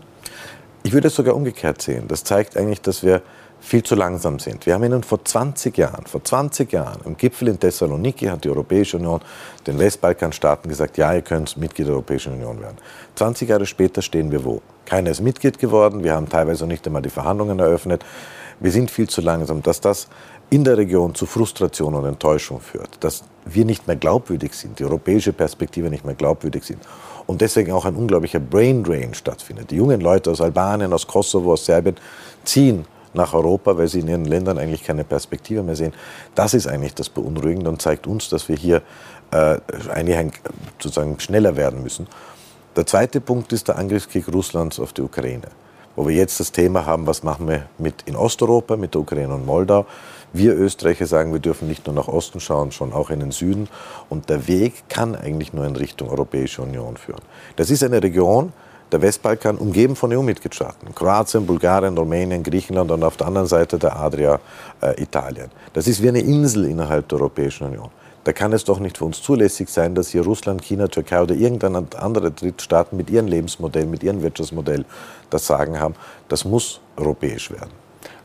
Ich 0.83 0.93
würde 0.93 1.09
es 1.09 1.15
sogar 1.15 1.35
umgekehrt 1.35 1.83
sehen. 1.83 2.05
Das 2.09 2.25
zeigt 2.25 2.57
eigentlich, 2.57 2.81
dass 2.81 3.03
wir 3.03 3.23
viel 3.61 3.83
zu 3.83 3.95
langsam 3.95 4.39
sind. 4.39 4.67
Wir 4.67 4.75
haben 4.75 4.85
ihnen 4.85 5.03
vor 5.03 5.25
20 5.25 5.77
Jahren, 5.77 6.07
vor 6.07 6.23
20 6.23 6.73
Jahren 6.73 7.01
im 7.05 7.17
Gipfel 7.17 7.49
in 7.49 7.59
Thessaloniki 7.59 8.27
hat 8.27 8.45
die 8.45 8.51
Europäische 8.51 8.97
Union 8.97 9.21
den 9.67 9.79
Westbalkanstaaten 9.79 10.69
gesagt, 10.69 10.97
ja, 10.97 11.13
ihr 11.13 11.23
könnt 11.23 11.57
Mitglied 11.57 11.89
der 11.89 11.95
Europäischen 11.95 12.35
Union 12.35 12.61
werden. 12.61 12.79
20 13.17 13.49
Jahre 13.49 13.67
später 13.67 14.01
stehen 14.01 14.31
wir 14.31 14.45
wo? 14.45 14.63
Keiner 14.85 15.11
ist 15.11 15.21
Mitglied 15.21 15.59
geworden, 15.59 16.05
wir 16.05 16.15
haben 16.15 16.29
teilweise 16.29 16.67
nicht 16.67 16.87
einmal 16.87 17.03
die 17.03 17.11
Verhandlungen 17.11 17.59
eröffnet. 17.59 18.05
Wir 18.61 18.73
sind 18.73 18.91
viel 18.91 19.09
zu 19.09 19.21
langsam, 19.21 19.63
dass 19.63 19.81
das 19.81 20.09
in 20.51 20.65
der 20.65 20.77
Region 20.77 21.15
zu 21.15 21.27
Frustration 21.27 21.95
und 21.95 22.07
Enttäuschung 22.07 22.61
führt, 22.61 23.03
dass 23.05 23.23
wir 23.45 23.65
nicht 23.65 23.87
mehr 23.87 23.97
glaubwürdig 23.97 24.55
sind, 24.55 24.79
die 24.79 24.85
europäische 24.85 25.33
Perspektive 25.33 25.91
nicht 25.91 26.05
mehr 26.05 26.15
glaubwürdig 26.15 26.65
sind 26.65 26.81
und 27.27 27.41
deswegen 27.41 27.73
auch 27.73 27.85
ein 27.85 27.95
unglaublicher 27.95 28.41
Brain 28.41 28.83
Drain 28.83 29.15
stattfindet. 29.15 29.71
Die 29.71 29.77
jungen 29.77 30.01
Leute 30.01 30.31
aus 30.31 30.41
Albanien, 30.41 30.93
aus 30.93 31.07
Kosovo, 31.07 31.53
aus 31.53 31.67
Serbien 31.67 31.97
ziehen 32.45 32.87
nach 33.15 33.35
Europa, 33.35 33.77
weil 33.77 33.89
sie 33.89 34.01
in 34.01 34.09
ihren 34.09 34.25
Ländern 34.25 34.59
eigentlich 34.59 34.85
keine 34.85 35.05
Perspektive 35.05 35.63
mehr 35.63 35.77
sehen. 35.77 35.93
Das 36.35 36.55
ist 36.55 36.67
eigentlich 36.67 36.95
das 36.95 37.09
Beunruhigende 37.09 37.71
und 37.71 37.83
zeigt 37.83 38.07
uns, 38.07 38.29
dass 38.29 38.49
wir 38.49 38.57
hier 38.57 38.83
äh, 39.31 39.59
eigentlich 39.91 40.33
sozusagen 40.79 41.21
schneller 41.21 41.57
werden 41.57 41.83
müssen. 41.83 42.07
Der 42.77 42.87
zweite 42.87 43.21
Punkt 43.21 43.53
ist 43.53 43.69
der 43.69 43.77
Angriffskrieg 43.77 44.29
Russlands 44.33 44.81
auf 44.81 44.93
die 44.93 45.03
Ukraine 45.03 45.49
wo 45.99 46.07
wir 46.07 46.15
jetzt 46.15 46.39
das 46.39 46.53
Thema 46.53 46.87
haben, 46.87 47.09
was 47.09 47.25
machen 47.25 47.49
wir 47.49 47.67
mit 47.77 48.03
in 48.07 48.15
Osteuropa, 48.15 48.77
mit 48.77 48.95
der 48.95 49.01
Ukraine 49.01 49.35
und 49.35 49.45
Moldau. 49.45 49.85
Wir 50.33 50.55
Österreicher 50.55 51.07
sagen, 51.07 51.33
wir 51.33 51.41
dürfen 51.41 51.67
nicht 51.67 51.87
nur 51.87 51.97
nach 51.97 52.07
Osten 52.07 52.39
schauen, 52.39 52.71
sondern 52.71 52.97
auch 52.97 53.11
in 53.11 53.19
den 53.19 53.33
Süden. 53.33 53.69
Und 54.09 54.29
der 54.29 54.47
Weg 54.47 54.89
kann 54.89 55.17
eigentlich 55.17 55.53
nur 55.53 55.67
in 55.67 55.75
Richtung 55.75 56.09
Europäische 56.09 56.63
Union 56.63 56.97
führen. 56.97 57.23
Das 57.57 57.69
ist 57.71 57.83
eine 57.83 58.01
Region, 58.01 58.53
der 58.93 59.03
Westbalkan, 59.03 59.59
umgeben 59.59 59.97
von 59.97 60.13
EU-Mitgliedstaaten. 60.13 60.95
Kroatien, 60.95 61.45
Bulgarien, 61.47 61.99
Rumänien, 61.99 62.45
Griechenland 62.45 62.93
und 62.93 63.03
auf 63.03 63.17
der 63.17 63.27
anderen 63.27 63.49
Seite 63.49 63.77
der 63.77 63.99
Adria 63.99 64.39
äh, 64.81 65.03
Italien. 65.03 65.51
Das 65.73 65.89
ist 65.89 66.01
wie 66.01 66.09
eine 66.11 66.21
Insel 66.21 66.67
innerhalb 66.67 67.09
der 67.09 67.19
Europäischen 67.19 67.67
Union 67.67 67.91
da 68.29 68.35
kann 68.35 68.53
es 68.53 68.63
doch 68.63 68.79
nicht 68.79 68.99
für 68.99 69.07
uns 69.07 69.23
zulässig 69.23 69.71
sein, 69.71 69.95
dass 69.95 70.11
hier 70.11 70.21
Russland, 70.21 70.63
China, 70.63 70.87
Türkei 70.89 71.23
oder 71.23 71.35
irgendein 71.35 71.75
andere 71.97 72.31
Drittstaaten 72.31 72.95
mit 72.95 73.09
ihrem 73.09 73.27
Lebensmodell, 73.27 73.87
mit 73.87 74.03
ihrem 74.03 74.21
Wirtschaftsmodell 74.21 74.85
das 75.31 75.47
Sagen 75.47 75.81
haben. 75.81 75.95
Das 76.29 76.45
muss 76.45 76.79
europäisch 76.99 77.51
werden. 77.51 77.71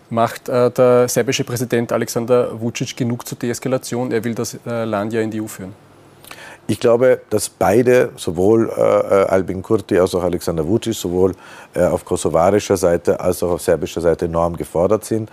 Macht 0.10 0.50
äh, 0.50 0.69
der 0.72 1.07
serbische 1.07 1.45
Präsident 1.45 1.93
Alexander 1.93 2.60
Vucic 2.60 2.98
genug 2.98 3.25
zur 3.25 3.38
Deeskalation? 3.38 4.12
Er 4.12 4.22
will 4.25 4.36
das 4.36 4.57
äh, 4.67 4.83
Land 4.83 5.13
ja 5.13 5.22
in 5.22 5.31
die 5.31 5.39
EU 5.39 5.48
führen. 5.48 5.74
Ich 6.67 6.81
glaube, 6.81 7.22
dass 7.29 7.48
beide, 7.48 8.10
sowohl 8.17 8.74
äh, 8.75 8.81
äh 8.81 9.25
Albin 9.27 9.62
Kurti 9.62 9.98
als 9.98 10.13
auch 10.15 10.24
Alexander 10.24 10.67
Vucic, 10.67 10.95
sowohl 10.95 11.33
äh, 11.74 11.86
auf 11.86 12.03
kosovarischer 12.03 12.75
Seite 12.75 13.22
als 13.22 13.41
auch 13.41 13.51
auf 13.51 13.62
serbischer 13.62 14.01
Seite 14.01 14.25
enorm 14.25 14.57
gefordert 14.57 15.05
sind. 15.05 15.29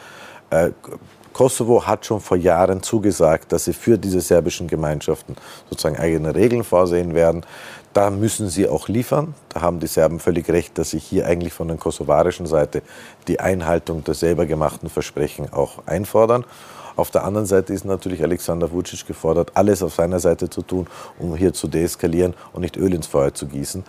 Kosovo 1.40 1.86
hat 1.86 2.04
schon 2.04 2.20
vor 2.20 2.36
Jahren 2.36 2.82
zugesagt, 2.82 3.50
dass 3.50 3.64
sie 3.64 3.72
für 3.72 3.96
diese 3.96 4.20
serbischen 4.20 4.68
Gemeinschaften 4.68 5.36
sozusagen 5.70 5.96
eigene 5.96 6.34
Regeln 6.34 6.64
vorsehen 6.64 7.14
werden. 7.14 7.46
Da 7.94 8.10
müssen 8.10 8.50
sie 8.50 8.68
auch 8.68 8.88
liefern. 8.88 9.32
Da 9.48 9.62
haben 9.62 9.80
die 9.80 9.86
Serben 9.86 10.20
völlig 10.20 10.50
recht, 10.50 10.76
dass 10.76 10.90
sie 10.90 10.98
hier 10.98 11.26
eigentlich 11.26 11.54
von 11.54 11.68
der 11.68 11.78
kosovarischen 11.78 12.44
Seite 12.44 12.82
die 13.26 13.40
Einhaltung 13.40 14.04
der 14.04 14.12
selber 14.12 14.44
gemachten 14.44 14.90
Versprechen 14.90 15.50
auch 15.50 15.86
einfordern. 15.86 16.44
Auf 16.94 17.10
der 17.10 17.24
anderen 17.24 17.46
Seite 17.46 17.72
ist 17.72 17.86
natürlich 17.86 18.22
Alexander 18.22 18.70
Vucic 18.70 19.06
gefordert, 19.06 19.52
alles 19.54 19.82
auf 19.82 19.94
seiner 19.94 20.20
Seite 20.20 20.50
zu 20.50 20.60
tun, 20.60 20.88
um 21.18 21.34
hier 21.34 21.54
zu 21.54 21.68
deeskalieren 21.68 22.34
und 22.52 22.60
nicht 22.60 22.76
Öl 22.76 22.92
ins 22.92 23.06
Feuer 23.06 23.32
zu 23.32 23.46
gießen. 23.46 23.82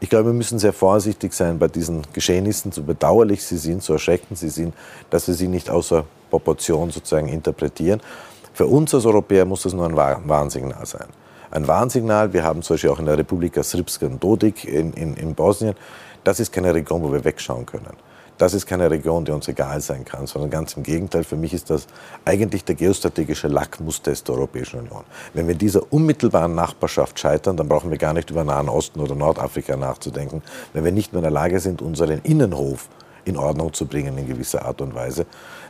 Ich 0.00 0.10
glaube, 0.10 0.30
wir 0.30 0.32
müssen 0.32 0.58
sehr 0.58 0.72
vorsichtig 0.72 1.34
sein 1.34 1.60
bei 1.60 1.68
diesen 1.68 2.02
Geschehnissen, 2.12 2.72
so 2.72 2.82
bedauerlich 2.82 3.44
sie 3.44 3.58
sind, 3.58 3.84
so 3.84 3.92
erschreckend 3.92 4.38
sie 4.38 4.48
sind, 4.48 4.74
dass 5.08 5.28
wir 5.28 5.34
sie 5.34 5.46
nicht 5.46 5.70
außer 5.70 6.04
Proportion 6.30 6.90
sozusagen 6.90 7.28
interpretieren. 7.28 8.00
Für 8.52 8.66
uns 8.66 8.94
als 8.94 9.04
Europäer 9.04 9.44
muss 9.44 9.62
das 9.62 9.74
nur 9.74 9.86
ein 9.86 9.96
Warnsignal 9.96 10.86
sein. 10.86 11.08
ein 11.50 11.68
Warnsignal. 11.68 12.32
Wir 12.32 12.42
haben 12.44 12.62
zum 12.62 12.74
Beispiel 12.74 12.90
auch 12.90 12.98
in 12.98 13.06
der 13.06 13.18
Republika 13.18 13.62
Srpska 13.62 14.06
und 14.06 14.22
Dodik 14.22 14.64
in, 14.64 14.92
in, 14.92 15.14
in 15.14 15.34
Bosnien. 15.34 15.74
Das 16.24 16.40
ist 16.40 16.52
keine 16.52 16.74
Region, 16.74 17.02
wo 17.02 17.12
wir 17.12 17.24
wegschauen 17.24 17.66
können. 17.66 17.96
Das 18.38 18.52
ist 18.52 18.66
keine 18.66 18.90
Region, 18.90 19.24
die 19.24 19.32
uns 19.32 19.48
egal 19.48 19.80
sein 19.80 20.04
kann, 20.04 20.26
sondern 20.26 20.50
ganz 20.50 20.74
im 20.74 20.82
Gegenteil. 20.82 21.24
Für 21.24 21.36
mich 21.36 21.54
ist 21.54 21.70
das 21.70 21.86
eigentlich 22.26 22.64
der 22.64 22.74
geostrategische 22.74 23.48
Lackmustest 23.48 24.28
der 24.28 24.34
Europäischen 24.34 24.80
Union. 24.80 25.04
Wenn 25.32 25.46
wir 25.46 25.52
in 25.52 25.58
dieser 25.58 25.90
unmittelbaren 25.90 26.54
Nachbarschaft 26.54 27.18
scheitern, 27.18 27.56
dann 27.56 27.66
brauchen 27.66 27.90
wir 27.90 27.96
gar 27.96 28.12
nicht 28.12 28.28
über 28.30 28.44
Nahen 28.44 28.68
Osten 28.68 29.00
oder 29.00 29.14
Nordafrika 29.14 29.76
nachzudenken. 29.76 30.42
Wenn 30.74 30.84
wir 30.84 30.92
nicht 30.92 31.12
mehr 31.12 31.20
in 31.20 31.24
der 31.24 31.30
Lage 31.30 31.60
sind, 31.60 31.80
unseren 31.80 32.20
Innenhof 32.24 32.88
in 33.24 33.38
Ordnung 33.38 33.72
zu 33.72 33.86
bringen 33.86 34.18
in 34.18 34.26
gewisser 34.26 34.66
Art 34.66 34.82
und 34.82 34.94
Weise. 34.94 35.24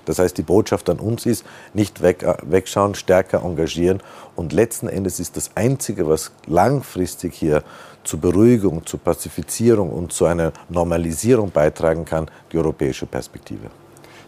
Das 0.07 0.19
heißt, 0.19 0.39
die 0.39 0.43
Botschaft 0.43 0.89
an 0.89 0.99
uns 0.99 1.27
ist, 1.27 1.45
nicht 1.75 2.01
weg, 2.01 2.23
äh, 2.23 2.37
wegschauen, 2.43 2.95
stärker 2.95 3.43
engagieren. 3.45 4.03
Und 4.35 4.53
letzten 4.53 4.89
Endes 4.89 5.21
ist 5.21 5.37
das 5.37 5.51
Einzige, 5.55 6.09
was 6.09 6.33
langfristig 6.47 7.35
hier 7.35 7.63
zur 8.05 8.21
Beruhigung, 8.21 8.87
zur 8.87 9.01
Pazifizierung 9.01 9.91
und 9.91 10.13
zu 10.13 10.25
einer 10.25 10.53
Normalisierung 10.69 11.51
beitragen 11.51 12.05
kann, 12.05 12.31
die 12.53 12.59
europäische 12.59 13.05
Perspektive. 13.07 13.69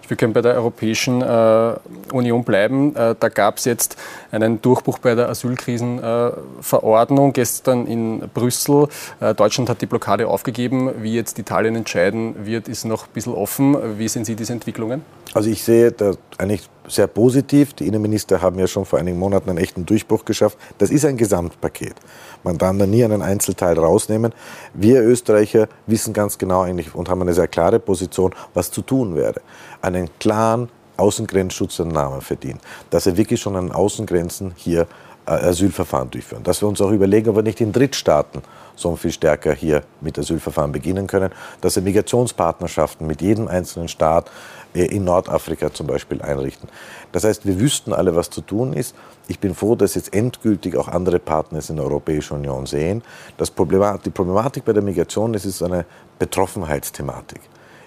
Wir 0.09 0.17
können 0.17 0.33
bei 0.33 0.41
der 0.41 0.55
Europäischen 0.55 1.23
äh, 1.23 1.75
Union 2.13 2.43
bleiben. 2.45 2.97
Äh, 2.97 3.15
da 3.19 3.29
gab 3.29 3.59
es 3.59 3.67
jetzt 3.67 3.97
einen 4.31 4.63
Durchbruch 4.63 4.99
bei 4.99 5.15
der 5.15 5.29
Asylkrisenverordnung 5.29 7.33
gestern 7.33 7.87
in 7.87 8.29
Brüssel. 8.33 8.89
Äh, 9.21 9.35
Deutschland 9.35 9.71
hat 9.71 9.83
die 9.83 9.87
Blockade 9.87 10.27
aufgegeben. 10.27 10.91
Wie 11.03 11.15
jetzt 11.15 11.39
Italien 11.39 11.77
entscheiden 11.77 12.47
wird, 12.47 12.67
ist 12.69 12.85
noch 12.85 13.05
ein 13.05 13.11
bisschen 13.13 13.35
offen. 13.35 13.77
Wie 13.99 14.09
sehen 14.09 14.25
Sie 14.25 14.35
diese 14.35 14.55
Entwicklungen? 14.55 15.03
Also 15.35 15.51
ich 15.51 15.63
sehe 15.63 15.93
da 15.93 16.13
eigentlich 16.39 16.71
sehr 16.87 17.09
positiv. 17.09 17.75
Die 17.75 17.87
Innenminister 17.87 18.41
haben 18.41 18.59
ja 18.59 18.67
schon 18.67 18.85
vor 18.85 18.99
einigen 18.99 19.19
Monaten 19.19 19.51
einen 19.51 19.59
echten 19.59 19.85
Durchbruch 19.85 20.25
geschafft. 20.25 20.57
Das 20.79 20.91
ist 20.91 21.05
ein 21.05 21.17
Gesamtpaket. 21.17 21.97
Man 22.45 22.57
darf 22.57 22.79
da 22.79 22.87
nie 22.87 23.05
einen 23.05 23.23
Einzelteil 23.23 23.79
rausnehmen. 23.79 24.33
Wir 24.73 25.03
Österreicher 25.03 25.69
wissen 25.87 26.13
ganz 26.13 26.39
genau 26.39 26.63
eigentlich 26.63 26.95
und 26.95 27.09
haben 27.09 27.23
eine 27.23 27.35
sehr 27.35 27.49
klare 27.49 27.81
Position, 27.81 28.35
was 28.55 28.71
zu 28.71 28.83
tun 28.83 29.17
wäre. 29.17 29.41
Einen 29.83 30.09
klaren 30.21 30.69
Außengrenzschutz 30.97 31.77
den 31.77 31.89
Namen 31.89 32.21
verdienen. 32.21 32.61
Dass 32.91 33.07
wir 33.07 33.17
wirklich 33.17 33.41
schon 33.41 33.57
an 33.57 33.73
Außengrenzen 33.73 34.53
hier 34.57 34.87
Asylverfahren 35.29 36.11
durchführen. 36.11 36.43
Dass 36.43 36.63
wir 36.63 36.69
uns 36.69 36.81
auch 36.81 36.91
überlegen, 36.91 37.31
ob 37.31 37.37
wir 37.37 37.43
nicht 37.43 37.61
in 37.61 37.73
Drittstaaten 37.73 38.43
so 38.77 38.97
viel 38.97 39.13
stärker 39.13 39.53
hier 39.53 39.83
mit 40.01 40.19
Asylverfahren 40.19 40.73
beginnen 40.73 41.07
können. 41.07 41.31
Dass 41.61 41.77
wir 41.77 41.83
Migrationspartnerschaften 41.83 43.07
mit 43.07 43.21
jedem 43.21 43.49
einzelnen 43.49 43.89
Staat 43.89 44.31
äh, 44.75 44.85
in 44.85 45.05
Nordafrika 45.05 45.73
zum 45.73 45.87
Beispiel 45.87 46.23
einrichten. 46.23 46.69
Das 47.13 47.25
heißt, 47.25 47.47
wir 47.47 47.59
wüssten 47.61 47.93
alle, 47.93 48.15
was 48.17 48.31
zu 48.31 48.41
tun 48.41 48.73
ist. 48.73 48.95
Ich 49.27 49.39
bin 49.39 49.55
froh, 49.55 49.75
dass 49.75 49.95
jetzt 49.95 50.15
endgültig 50.15 50.77
auch 50.77 50.89
andere 50.89 51.19
Partner 51.19 51.61
in 51.69 51.77
der 51.77 51.85
Europäischen 51.85 52.35
Union 52.35 52.67
sehen. 52.67 53.03
Das 53.37 53.51
Problemat 53.51 54.07
die 54.07 54.11
Problematik 54.11 54.65
bei 54.65 54.73
der 54.73 54.83
Migration 54.83 55.33
das 55.33 55.45
ist 55.45 55.63
eine 55.63 55.85
Betroffenheitsthematik. 56.19 57.41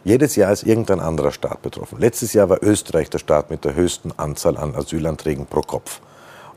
Jedes 0.03 0.35
Jahr 0.35 0.51
ist 0.51 0.63
irgendein 0.63 0.99
anderer 0.99 1.31
Staat 1.31 1.61
betroffen. 1.61 1.99
Letztes 1.99 2.33
Jahr 2.33 2.49
war 2.49 2.63
Österreich 2.63 3.09
der 3.09 3.19
Staat 3.19 3.51
mit 3.51 3.63
der 3.63 3.75
höchsten 3.75 4.11
Anzahl 4.17 4.57
an 4.57 4.75
Asylanträgen 4.75 5.45
pro 5.45 5.61
Kopf. 5.61 6.01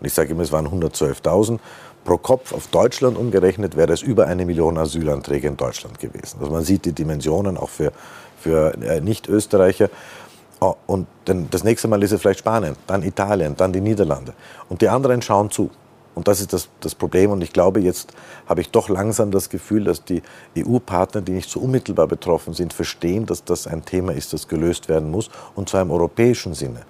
Und 0.05 0.09
ich 0.09 0.13
sage 0.13 0.33
immer, 0.33 0.43
es 0.43 0.53
waren 0.53 0.69
112.000. 0.69 1.61
Pro 2.05 2.19
Kopf 2.19 2.53
auf 2.53 2.67
Deutschland 2.67 3.17
umgerechnet 3.17 3.75
wäre 3.75 3.91
es 3.91 4.03
über 4.03 4.27
eine 4.27 4.45
Million 4.45 4.77
Asylanträge 4.77 5.49
in 5.49 5.57
Deutschland 5.57 5.99
gewesen. 5.99 6.41
Also 6.41 6.53
man 6.53 6.63
sieht 6.63 6.85
die 6.85 6.93
Dimensionen 6.93 7.57
auch 7.57 7.71
für, 7.71 7.91
für 8.39 8.75
äh, 8.83 9.01
Nicht-Österreicher. 9.01 9.89
Oh, 10.61 10.75
und 10.87 11.07
dann 11.25 11.49
das 11.51 11.65
nächste 11.65 11.89
Mal 11.89 12.03
ist 12.03 12.13
es 12.13 12.21
vielleicht 12.21 12.41
Spanien, 12.41 12.77
dann 12.87 13.03
Italien, 13.03 13.57
dann 13.57 13.73
die 13.73 13.81
Niederlande. 13.81 14.35
Und 14.69 14.83
die 14.83 14.91
anderen 14.91 15.23
schauen 15.23 15.51
zu. 15.51 15.71
Und 16.15 16.29
das 16.29 16.43
ist 16.43 16.53
das, 16.53 16.69
das 16.81 16.95
Problem. 16.95 17.31
Und 17.31 17.43
ich 17.43 17.55
glaube, 17.55 17.81
jetzt 17.81 18.13
habe 18.47 18.61
ich 18.61 18.71
doch 18.71 18.91
langsam 18.91 19.31
das 19.31 19.49
Gefühl, 19.49 19.85
dass 19.85 20.05
die 20.05 20.23
EU-Partner, 20.59 21.23
die 21.23 21.33
nicht 21.33 21.49
so 21.49 21.61
unmittelbar 21.61 22.09
betroffen 22.09 22.53
sind, 22.53 22.75
verstehen, 22.75 23.25
dass 23.25 23.43
das 23.43 23.67
ein 23.67 23.87
Thema 23.87 24.13
ist, 24.13 24.35
das 24.35 24.49
gelöst 24.49 24.91
werden 24.91 25.11
muss. 25.11 25.31
Und 25.55 25.71
zwar 25.71 25.81
im 25.81 25.91
europäischen 25.91 26.53
Sinne. 26.53 26.83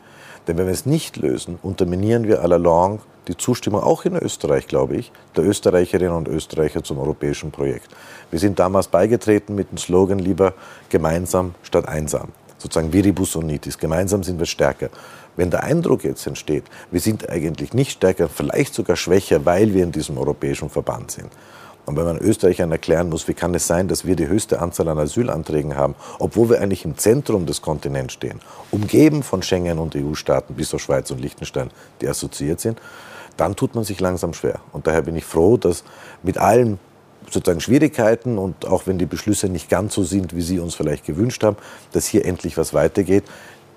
Denn 0.47 0.59
wenn 0.59 0.67
wir 0.67 0.73
es 0.73 0.87
nicht 0.87 1.17
lösen, 1.17 1.59
unterminieren 1.63 2.29
wir 2.29 2.45
à 2.45 2.49
la 2.49 2.57
longue 2.57 3.01
die 3.29 3.37
Zustimmung, 3.37 3.83
auch 3.83 4.05
in 4.05 4.17
Österreich, 4.17 4.67
glaube 4.67 4.97
ich, 4.97 5.11
der 5.35 5.45
Österreicherinnen 5.45 6.13
und 6.13 6.29
Österreicher 6.29 6.85
zum 6.85 6.99
europäischen 6.99 7.51
Projekt. 7.51 7.89
Wir 8.31 8.39
sind 8.39 8.59
damals 8.59 8.89
beigetreten 8.89 9.55
mit 9.55 9.71
dem 9.71 9.79
Slogan 9.79 10.19
lieber 10.19 10.53
gemeinsam 10.91 11.55
statt 11.63 11.89
einsam 11.89 12.29
sozusagen 12.65 12.93
Viribus 12.93 13.37
unitis. 13.37 13.79
Gemeinsam 13.79 14.23
sind 14.25 14.39
wir 14.39 14.47
stärker. 14.47 14.89
Wenn 15.37 15.51
der 15.51 15.65
Eindruck 15.65 16.03
jetzt 16.03 16.27
entsteht, 16.27 16.65
wir 16.91 17.01
sind 17.01 17.29
eigentlich 17.29 17.75
nicht 17.75 17.93
stärker, 17.93 18.29
vielleicht 18.29 18.75
sogar 18.75 18.97
schwächer, 18.97 19.45
weil 19.45 19.75
wir 19.75 19.85
in 19.85 19.93
diesem 19.93 20.17
europäischen 20.17 20.71
Verband 20.71 21.11
sind. 21.11 21.29
Und 21.87 21.97
wenn 21.97 22.05
man 22.05 22.19
Österreichern 22.19 22.73
erklären 22.73 23.11
muss, 23.11 23.29
wie 23.29 23.35
kann 23.35 23.55
es 23.55 23.67
sein, 23.67 23.89
dass 23.89 24.07
wir 24.07 24.17
die 24.17 24.27
höchste 24.27 24.61
Anzahl 24.61 24.89
an 24.89 24.99
Asylanträgen 24.99 25.77
haben, 25.77 25.95
obwohl 26.19 26.51
wir 26.51 26.61
eigentlich 26.61 26.85
im 26.85 26.97
Zentrum 26.97 27.45
des 27.47 27.61
Kontinents 27.61 28.15
stehen, 28.15 28.41
umgeben 28.71 29.23
von 29.23 29.43
Schengen 29.43 29.79
und 29.79 29.95
EU-Staaten 29.95 30.55
bis 30.55 30.73
auf 30.73 30.81
Schweiz 30.81 31.11
und 31.11 31.21
Liechtenstein, 31.21 31.71
die 32.01 32.09
assoziiert 32.09 32.61
sind, 32.61 32.81
dann 33.37 33.57
tut 33.57 33.75
man 33.75 33.85
sich 33.85 34.01
langsam 34.01 34.33
schwer. 34.33 34.61
Und 34.73 34.87
daher 34.87 35.03
bin 35.03 35.17
ich 35.17 35.25
froh, 35.25 35.57
dass 35.57 35.85
mit 36.23 36.39
allen 36.39 36.79
sozusagen 37.31 37.61
Schwierigkeiten 37.61 38.39
und 38.39 38.67
auch 38.67 38.87
wenn 38.87 38.99
die 38.99 39.07
Beschlüsse 39.07 39.49
nicht 39.49 39.69
ganz 39.69 39.95
so 39.95 40.05
sind, 40.05 40.35
wie 40.35 40.43
Sie 40.43 40.61
uns 40.61 40.75
vielleicht 40.75 41.05
gewünscht 41.05 41.43
haben, 41.43 41.57
dass 41.93 42.07
hier 42.07 42.25
endlich 42.25 42.57
was 42.57 42.75
weitergeht. 42.75 43.25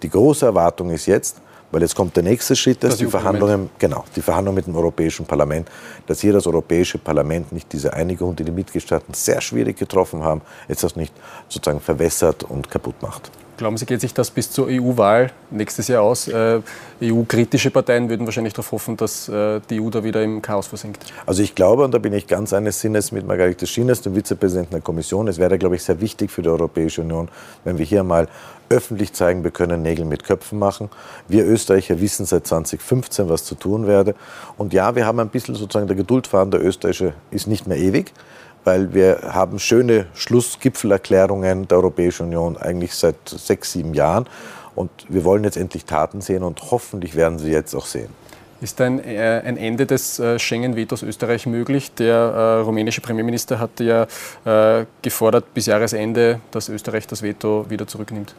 Die 0.03 0.09
große 0.09 0.45
Erwartung 0.45 0.91
ist 0.91 1.05
jetzt, 1.05 1.41
weil 1.71 1.81
jetzt 1.81 1.95
kommt 1.95 2.15
der 2.15 2.23
nächste 2.23 2.55
Schritt, 2.55 2.83
dass 2.83 2.91
das 2.91 2.99
die 2.99 3.07
Verhandlungen, 3.07 3.69
genau, 3.77 4.05
die 4.15 4.21
Verhandlungen 4.21 4.55
mit 4.55 4.67
dem 4.67 4.75
Europäischen 4.75 5.25
Parlament, 5.25 5.69
dass 6.05 6.21
hier 6.21 6.33
das 6.33 6.47
Europäische 6.47 6.97
Parlament 6.97 7.51
nicht 7.51 7.71
diese 7.73 7.93
Einigung, 7.93 8.35
die 8.35 8.43
die 8.43 8.51
Mitgliedstaaten 8.51 9.13
sehr 9.13 9.41
schwierig 9.41 9.77
getroffen 9.77 10.23
haben, 10.23 10.41
jetzt 10.67 10.83
das 10.83 10.95
nicht 10.95 11.13
sozusagen 11.49 11.79
verwässert 11.79 12.43
und 12.43 12.69
kaputt 12.69 13.01
macht. 13.01 13.31
Glauben 13.57 13.75
Sie, 13.75 13.87
geht 13.87 14.01
sich 14.01 14.13
das 14.13 14.29
bis 14.29 14.51
zur 14.51 14.67
EU-Wahl 14.69 15.31
nächstes 15.49 15.87
Jahr 15.87 16.03
aus? 16.03 16.27
Äh, 16.27 16.61
EU-kritische 17.01 17.71
Parteien 17.71 18.07
würden 18.07 18.27
wahrscheinlich 18.27 18.53
darauf 18.53 18.71
hoffen, 18.71 18.95
dass 18.97 19.27
äh, 19.29 19.59
die 19.67 19.81
EU 19.81 19.89
da 19.89 20.03
wieder 20.03 20.21
im 20.21 20.43
Chaos 20.43 20.67
versinkt. 20.67 21.11
Also 21.25 21.41
ich 21.41 21.55
glaube, 21.55 21.83
und 21.83 21.91
da 21.91 21.97
bin 21.97 22.13
ich 22.13 22.27
ganz 22.27 22.53
eines 22.53 22.79
Sinnes 22.79 23.11
mit 23.11 23.25
Margarete 23.25 23.65
Schieners, 23.65 24.01
dem 24.01 24.13
Vizepräsidenten 24.13 24.73
der 24.73 24.81
Kommission, 24.81 25.27
es 25.27 25.39
wäre, 25.39 25.57
glaube 25.57 25.75
ich, 25.75 25.81
sehr 25.81 25.99
wichtig 25.99 26.29
für 26.29 26.43
die 26.43 26.49
Europäische 26.49 27.01
Union, 27.01 27.29
wenn 27.63 27.79
wir 27.79 27.85
hier 27.85 28.03
mal 28.03 28.27
öffentlich 28.69 29.13
zeigen, 29.13 29.43
wir 29.43 29.51
können 29.51 29.81
Nägel 29.81 30.05
mit 30.05 30.23
Köpfen 30.23 30.59
machen. 30.59 30.89
Wir 31.27 31.45
Österreicher 31.45 31.99
wissen 31.99 32.27
seit 32.27 32.45
2015, 32.45 33.27
was 33.27 33.43
zu 33.43 33.55
tun 33.55 33.87
werde. 33.87 34.13
Und 34.57 34.73
ja, 34.73 34.95
wir 34.95 35.07
haben 35.07 35.19
ein 35.19 35.29
bisschen 35.29 35.55
sozusagen 35.55 35.87
der 35.87 35.95
Geduldfaden 35.95 36.51
der 36.51 36.63
Österreicher 36.63 37.13
ist 37.31 37.47
nicht 37.47 37.65
mehr 37.65 37.77
ewig 37.77 38.13
weil 38.67 38.93
wir 38.93 39.21
haben 39.23 39.59
schöne 39.59 40.07
Schlussgipfelerklärungen 40.13 41.69
der 41.69 41.77
Europäischen 41.77 42.23
Union 42.25 42.57
eigentlich 42.57 42.93
seit 42.93 43.15
sechs, 43.29 43.71
sieben 43.71 43.93
Jahren. 43.93 44.25
Und 44.75 44.91
wir 45.07 45.23
wollen 45.23 45.45
jetzt 45.45 45.55
endlich 45.55 45.85
Taten 45.85 46.19
sehen 46.19 46.43
und 46.43 46.69
hoffentlich 46.69 47.15
werden 47.15 47.39
sie 47.39 47.49
jetzt 47.49 47.73
auch 47.73 47.85
sehen. 47.85 48.09
Ist 48.59 48.81
ein, 48.81 49.01
äh, 49.01 49.41
ein 49.45 49.55
Ende 49.55 49.85
des 49.85 50.19
äh, 50.19 50.37
Schengen-Vetos 50.37 51.01
Österreich 51.01 51.45
möglich? 51.45 51.93
Der 51.93 52.15
äh, 52.15 52.59
rumänische 52.63 52.99
Premierminister 52.99 53.57
hatte 53.57 53.85
ja 53.85 54.81
äh, 54.81 54.85
gefordert 55.01 55.53
bis 55.53 55.67
Jahresende, 55.67 56.41
dass 56.51 56.67
Österreich 56.67 57.07
das 57.07 57.23
Veto 57.23 57.65
wieder 57.69 57.87
zurücknimmt. 57.87 58.35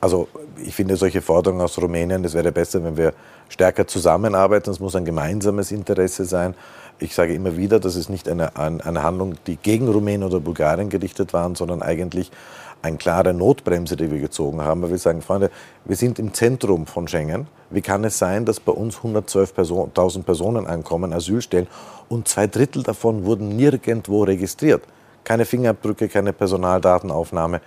Also 0.00 0.28
ich 0.64 0.74
finde 0.74 0.96
solche 0.96 1.20
Forderungen 1.20 1.60
aus 1.60 1.78
Rumänien, 1.78 2.24
es 2.24 2.34
wäre 2.34 2.52
besser, 2.52 2.82
wenn 2.82 2.96
wir 2.96 3.12
stärker 3.48 3.86
zusammenarbeiten. 3.86 4.70
Es 4.70 4.80
muss 4.80 4.96
ein 4.96 5.04
gemeinsames 5.04 5.72
Interesse 5.72 6.24
sein. 6.24 6.54
Ich 6.98 7.14
sage 7.14 7.34
immer 7.34 7.56
wieder, 7.56 7.80
das 7.80 7.96
ist 7.96 8.08
nicht 8.08 8.28
eine, 8.28 8.56
eine 8.56 9.02
Handlung, 9.02 9.34
die 9.46 9.56
gegen 9.56 9.88
Rumänien 9.88 10.24
oder 10.24 10.40
Bulgarien 10.40 10.88
gerichtet 10.88 11.32
war, 11.32 11.54
sondern 11.54 11.82
eigentlich 11.82 12.30
eine 12.82 12.96
klare 12.96 13.34
Notbremse, 13.34 13.96
die 13.96 14.10
wir 14.10 14.20
gezogen 14.20 14.62
haben. 14.62 14.82
Weil 14.82 14.90
wir 14.90 14.98
sagen, 14.98 15.22
Freunde, 15.22 15.50
wir 15.84 15.96
sind 15.96 16.18
im 16.18 16.32
Zentrum 16.32 16.86
von 16.86 17.08
Schengen. 17.08 17.46
Wie 17.68 17.82
kann 17.82 18.04
es 18.04 18.18
sein, 18.18 18.44
dass 18.44 18.60
bei 18.60 18.72
uns 18.72 18.98
112.000 18.98 19.52
Person, 19.92 20.24
Personen 20.24 20.66
ankommen, 20.66 21.12
Asyl 21.12 21.42
stellen 21.42 21.66
und 22.08 22.28
zwei 22.28 22.46
Drittel 22.46 22.82
davon 22.82 23.24
wurden 23.24 23.48
nirgendwo 23.56 24.24
registriert? 24.24 24.82
Keine 25.24 25.44
Fingerabdrücke, 25.44 26.08
keine 26.08 26.32
Personaldatenaufnahme. 26.32 27.60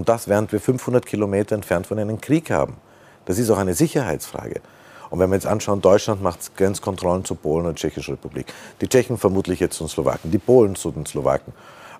Und 0.00 0.08
das, 0.08 0.28
während 0.28 0.50
wir 0.50 0.60
500 0.60 1.04
Kilometer 1.04 1.54
entfernt 1.54 1.86
von 1.86 1.98
einem 1.98 2.22
Krieg 2.22 2.50
haben. 2.50 2.78
Das 3.26 3.38
ist 3.38 3.50
auch 3.50 3.58
eine 3.58 3.74
Sicherheitsfrage. 3.74 4.62
Und 5.10 5.18
wenn 5.18 5.28
wir 5.28 5.34
jetzt 5.36 5.46
anschauen, 5.46 5.82
Deutschland 5.82 6.22
macht 6.22 6.56
Grenzkontrollen 6.56 7.22
zu 7.22 7.34
Polen 7.34 7.66
und 7.66 7.76
Tschechischer 7.76 8.14
Republik. 8.14 8.46
Die 8.80 8.88
Tschechen 8.88 9.18
vermutlich 9.18 9.60
jetzt 9.60 9.76
zu 9.76 9.84
den 9.84 9.90
Slowaken, 9.90 10.30
die 10.30 10.38
Polen 10.38 10.74
zu 10.74 10.90
den 10.90 11.04
Slowaken. 11.04 11.52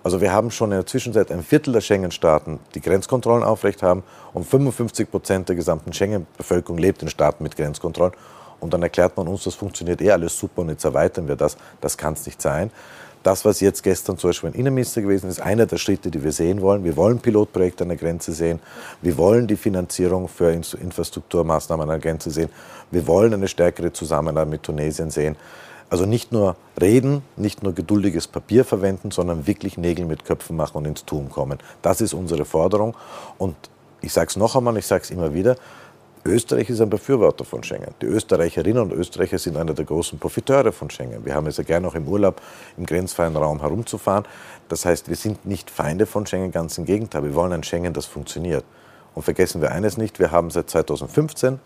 Also 0.03 0.19
wir 0.19 0.31
haben 0.31 0.49
schon 0.49 0.71
in 0.71 0.79
der 0.79 0.87
Zwischenzeit 0.87 1.31
ein 1.31 1.43
Viertel 1.43 1.73
der 1.73 1.81
Schengen-Staaten, 1.81 2.57
die 2.73 2.81
Grenzkontrollen 2.81 3.43
aufrecht 3.43 3.83
haben 3.83 4.01
und 4.33 4.47
55 4.47 5.11
Prozent 5.11 5.49
der 5.49 5.55
gesamten 5.55 5.93
Schengen-Bevölkerung 5.93 6.79
lebt 6.79 7.03
in 7.03 7.07
Staaten 7.07 7.43
mit 7.43 7.55
Grenzkontrollen. 7.55 8.15
Und 8.59 8.73
dann 8.73 8.81
erklärt 8.81 9.15
man 9.15 9.27
uns, 9.27 9.43
das 9.43 9.53
funktioniert 9.53 10.01
eh 10.01 10.09
alles 10.09 10.35
super 10.35 10.63
und 10.63 10.69
jetzt 10.69 10.85
erweitern 10.85 11.27
wir 11.27 11.35
das. 11.35 11.55
Das 11.81 11.97
kann 11.97 12.13
es 12.13 12.25
nicht 12.25 12.41
sein. 12.41 12.71
Das, 13.23 13.45
was 13.45 13.59
jetzt 13.59 13.83
gestern 13.83 14.17
zum 14.17 14.29
Beispiel 14.29 14.49
ein 14.49 14.55
Innenminister 14.55 15.01
gewesen 15.01 15.29
ist, 15.29 15.41
einer 15.41 15.67
der 15.67 15.77
Schritte, 15.77 16.09
die 16.09 16.23
wir 16.23 16.31
sehen 16.31 16.61
wollen. 16.61 16.83
Wir 16.83 16.97
wollen 16.97 17.19
Pilotprojekte 17.19 17.83
an 17.83 17.89
der 17.89 17.97
Grenze 17.97 18.33
sehen. 18.33 18.59
Wir 19.01 19.15
wollen 19.17 19.45
die 19.45 19.57
Finanzierung 19.57 20.27
für 20.27 20.51
Infrastrukturmaßnahmen 20.51 21.83
an 21.83 21.89
der 21.89 21.99
Grenze 21.99 22.31
sehen. 22.31 22.49
Wir 22.89 23.05
wollen 23.05 23.33
eine 23.33 23.47
stärkere 23.47 23.93
Zusammenarbeit 23.93 24.49
mit 24.49 24.63
Tunesien 24.63 25.11
sehen. 25.11 25.35
Also 25.91 26.05
nicht 26.05 26.31
nur 26.31 26.55
reden, 26.79 27.21
nicht 27.35 27.63
nur 27.63 27.73
geduldiges 27.73 28.25
Papier 28.25 28.65
verwenden, 28.65 29.11
sondern 29.11 29.45
wirklich 29.45 29.77
Nägel 29.77 30.05
mit 30.05 30.25
Köpfen 30.25 30.55
machen 30.55 30.77
und 30.77 30.85
ins 30.85 31.05
Tun 31.05 31.29
kommen. 31.29 31.59
Das 31.81 32.01
ist 32.01 32.13
unsere 32.13 32.45
Forderung. 32.45 32.95
Und 33.37 33.55
ich 33.99 34.13
sage 34.13 34.29
es 34.29 34.37
noch 34.37 34.55
einmal, 34.55 34.77
ich 34.77 34.87
sage 34.87 35.03
es 35.03 35.11
immer 35.11 35.33
wieder, 35.33 35.57
Österreich 36.23 36.69
ist 36.69 36.79
ein 36.81 36.89
Befürworter 36.89 37.43
von 37.43 37.63
Schengen. 37.63 37.95
Die 37.99 38.05
Österreicherinnen 38.05 38.83
und 38.83 38.93
Österreicher 38.93 39.39
sind 39.39 39.57
einer 39.57 39.73
der 39.73 39.85
großen 39.85 40.19
Profiteure 40.19 40.71
von 40.71 40.91
Schengen. 40.91 41.25
Wir 41.25 41.33
haben 41.33 41.47
es 41.47 41.57
ja 41.57 41.63
gerne 41.63 41.87
auch 41.87 41.95
im 41.95 42.07
Urlaub 42.07 42.39
im 42.77 42.85
grenzfreien 42.85 43.35
Raum 43.35 43.59
herumzufahren. 43.61 44.25
Das 44.69 44.85
heißt, 44.85 45.09
wir 45.09 45.15
sind 45.15 45.47
nicht 45.47 45.71
Feinde 45.71 46.05
von 46.05 46.27
Schengen, 46.27 46.51
ganz 46.51 46.77
im 46.77 46.85
Gegenteil. 46.85 47.23
Wir 47.23 47.33
wollen 47.33 47.53
ein 47.53 47.63
Schengen, 47.63 47.93
das 47.93 48.05
funktioniert. 48.05 48.63
Und 49.15 49.23
vergessen 49.23 49.61
wir 49.61 49.71
eines 49.71 49.97
nicht, 49.97 50.19
wir 50.19 50.29
haben 50.29 50.51
seit 50.51 50.69
2015 50.69 51.59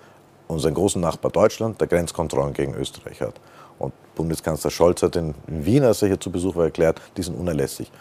unseren 0.47 0.73
großen 0.73 1.01
Nachbar 1.01 1.31
Deutschland, 1.31 1.81
der 1.81 1.87
Grenzkontrollen 1.87 2.53
gegen 2.53 2.75
Österreich 2.75 3.19
hat. 3.19 3.35
Und 3.77 3.93
Bundeskanzler 4.15 4.71
Scholz 4.71 5.03
hat 5.03 5.17
in 5.17 5.35
Wien, 5.47 5.83
als 5.83 6.01
er 6.01 6.07
hier 6.07 6.19
zu 6.19 6.31
Besuch 6.31 6.55
war, 6.55 6.63
erklärt, 6.63 7.01
die 7.17 7.23
sind 7.23 7.35
unerlässlich. 7.35 7.91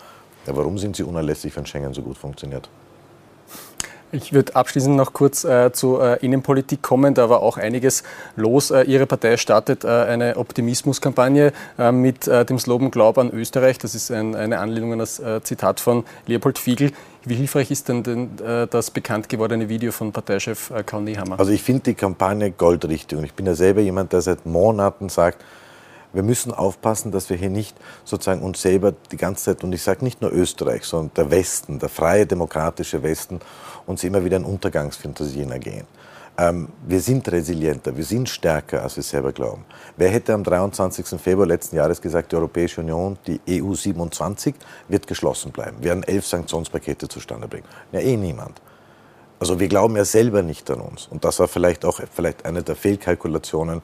Ja, 0.47 0.55
warum 0.57 0.79
sind 0.79 0.95
sie 0.95 1.03
unerlässlich, 1.03 1.57
wenn 1.57 1.67
Schengen 1.67 1.95
so 1.95 2.03
gut 2.03 2.17
funktioniert? 2.17 2.69
Ich 4.15 4.33
würde 4.33 4.55
abschließend 4.55 4.95
noch 4.95 5.13
kurz 5.13 5.43
äh, 5.43 5.73
zur 5.73 6.23
äh, 6.23 6.25
Innenpolitik 6.25 6.83
kommen. 6.83 7.15
Da 7.15 7.29
war 7.29 7.41
auch 7.41 7.57
einiges 7.57 8.05
los. 8.37 8.71
Äh, 8.71 8.83
Ihre 8.83 9.07
Partei 9.07 9.37
startet 9.37 9.83
äh, 9.83 9.89
eine 9.89 10.37
Optimismuskampagne 10.37 11.53
äh, 11.79 11.91
mit 11.91 12.29
äh, 12.29 12.45
dem 12.45 12.61
Slogan 12.61 12.93
Glaub 12.93 13.19
an 13.19 13.33
Österreich. 13.33 13.79
Das 13.79 13.97
ist 13.97 14.13
ein, 14.13 14.37
eine 14.37 14.61
Anlehnung 14.61 14.93
an 14.93 14.99
das 15.01 15.21
Zitat 15.43 15.81
von 15.81 16.05
Leopold 16.27 16.59
Fiegel. 16.59 16.93
Wie 17.25 17.35
hilfreich 17.35 17.71
ist 17.71 17.89
denn, 17.89 18.03
denn 18.03 18.31
das 18.71 18.91
bekannt 18.91 19.29
gewordene 19.29 19.69
Video 19.69 19.93
von 19.93 20.13
Parteichef 20.13 20.71
Karl 20.85 21.03
Nehammer? 21.03 21.39
Also 21.39 21.53
ich 21.53 21.63
finde 21.63 21.83
die 21.85 21.95
Kampagne 21.95 22.51
goldrichtig. 22.51 23.19
Und 23.19 23.25
ich 23.25 23.33
bin 23.33 23.47
ja 23.47 23.55
selber 23.55 23.81
jemand, 23.81 24.13
der 24.13 24.21
seit 24.21 24.45
Monaten 24.45 25.09
sagt, 25.09 25.43
wir 26.15 26.23
müssen 26.23 26.53
aufpassen, 26.53 27.13
dass 27.13 27.29
wir 27.29 27.37
hier 27.37 27.51
nicht 27.51 27.77
sozusagen 28.05 28.43
uns 28.43 28.63
selber 28.63 28.95
die 29.13 29.17
ganze 29.17 29.45
Zeit, 29.45 29.65
und 29.65 29.73
ich 29.73 29.83
sage 29.83 30.05
nicht 30.05 30.23
nur 30.23 30.33
Österreich, 30.33 30.85
sondern 30.85 31.13
der 31.15 31.31
Westen, 31.31 31.79
der 31.79 31.89
freie 31.89 32.27
demokratische 32.27 33.03
Westen, 33.03 33.41
uns 33.87 34.03
immer 34.05 34.25
wieder 34.25 34.37
in 34.39 34.45
Untergangsfantasien 34.45 35.51
ergehen. 35.51 35.87
Ähm, 36.37 36.69
wir 36.87 37.01
sind 37.01 37.31
resilienter, 37.31 37.97
wir 37.97 38.05
sind 38.05 38.29
stärker, 38.29 38.83
als 38.83 38.97
wir 38.97 39.05
selber 39.05 39.33
glauben. 39.33 39.65
Wer 39.97 40.09
hätte 40.09 40.35
am 40.35 40.43
23. 40.43 41.21
Februar 41.21 41.47
letzten 41.47 41.77
Jahres 41.77 42.01
gesagt, 42.01 42.33
die 42.33 42.37
Europäische 42.37 42.81
Union, 42.81 43.17
die 43.27 43.63
EU 43.63 43.75
27, 43.75 44.55
wird 44.89 45.07
geschlossen 45.07 45.53
bleiben, 45.53 45.83
werden 45.83 46.03
elf 46.03 46.27
Sanktionspakete 46.27 47.07
zustande 47.07 47.47
bringen? 47.47 47.67
Ja, 47.93 48.01
eh 48.01 48.17
niemand. 48.17 48.61
Also 49.39 49.61
wir 49.61 49.69
glauben 49.69 49.97
ja 49.97 50.05
selber 50.05 50.43
nicht 50.43 50.71
an 50.71 50.81
uns. 50.81 51.07
Und 51.07 51.25
das 51.25 51.39
war 51.39 51.49
vielleicht 51.49 51.85
auch 51.85 52.01
vielleicht 52.13 52.47
eine 52.47 52.63
der 52.63 52.77
Fehlkalkulationen 52.77 53.83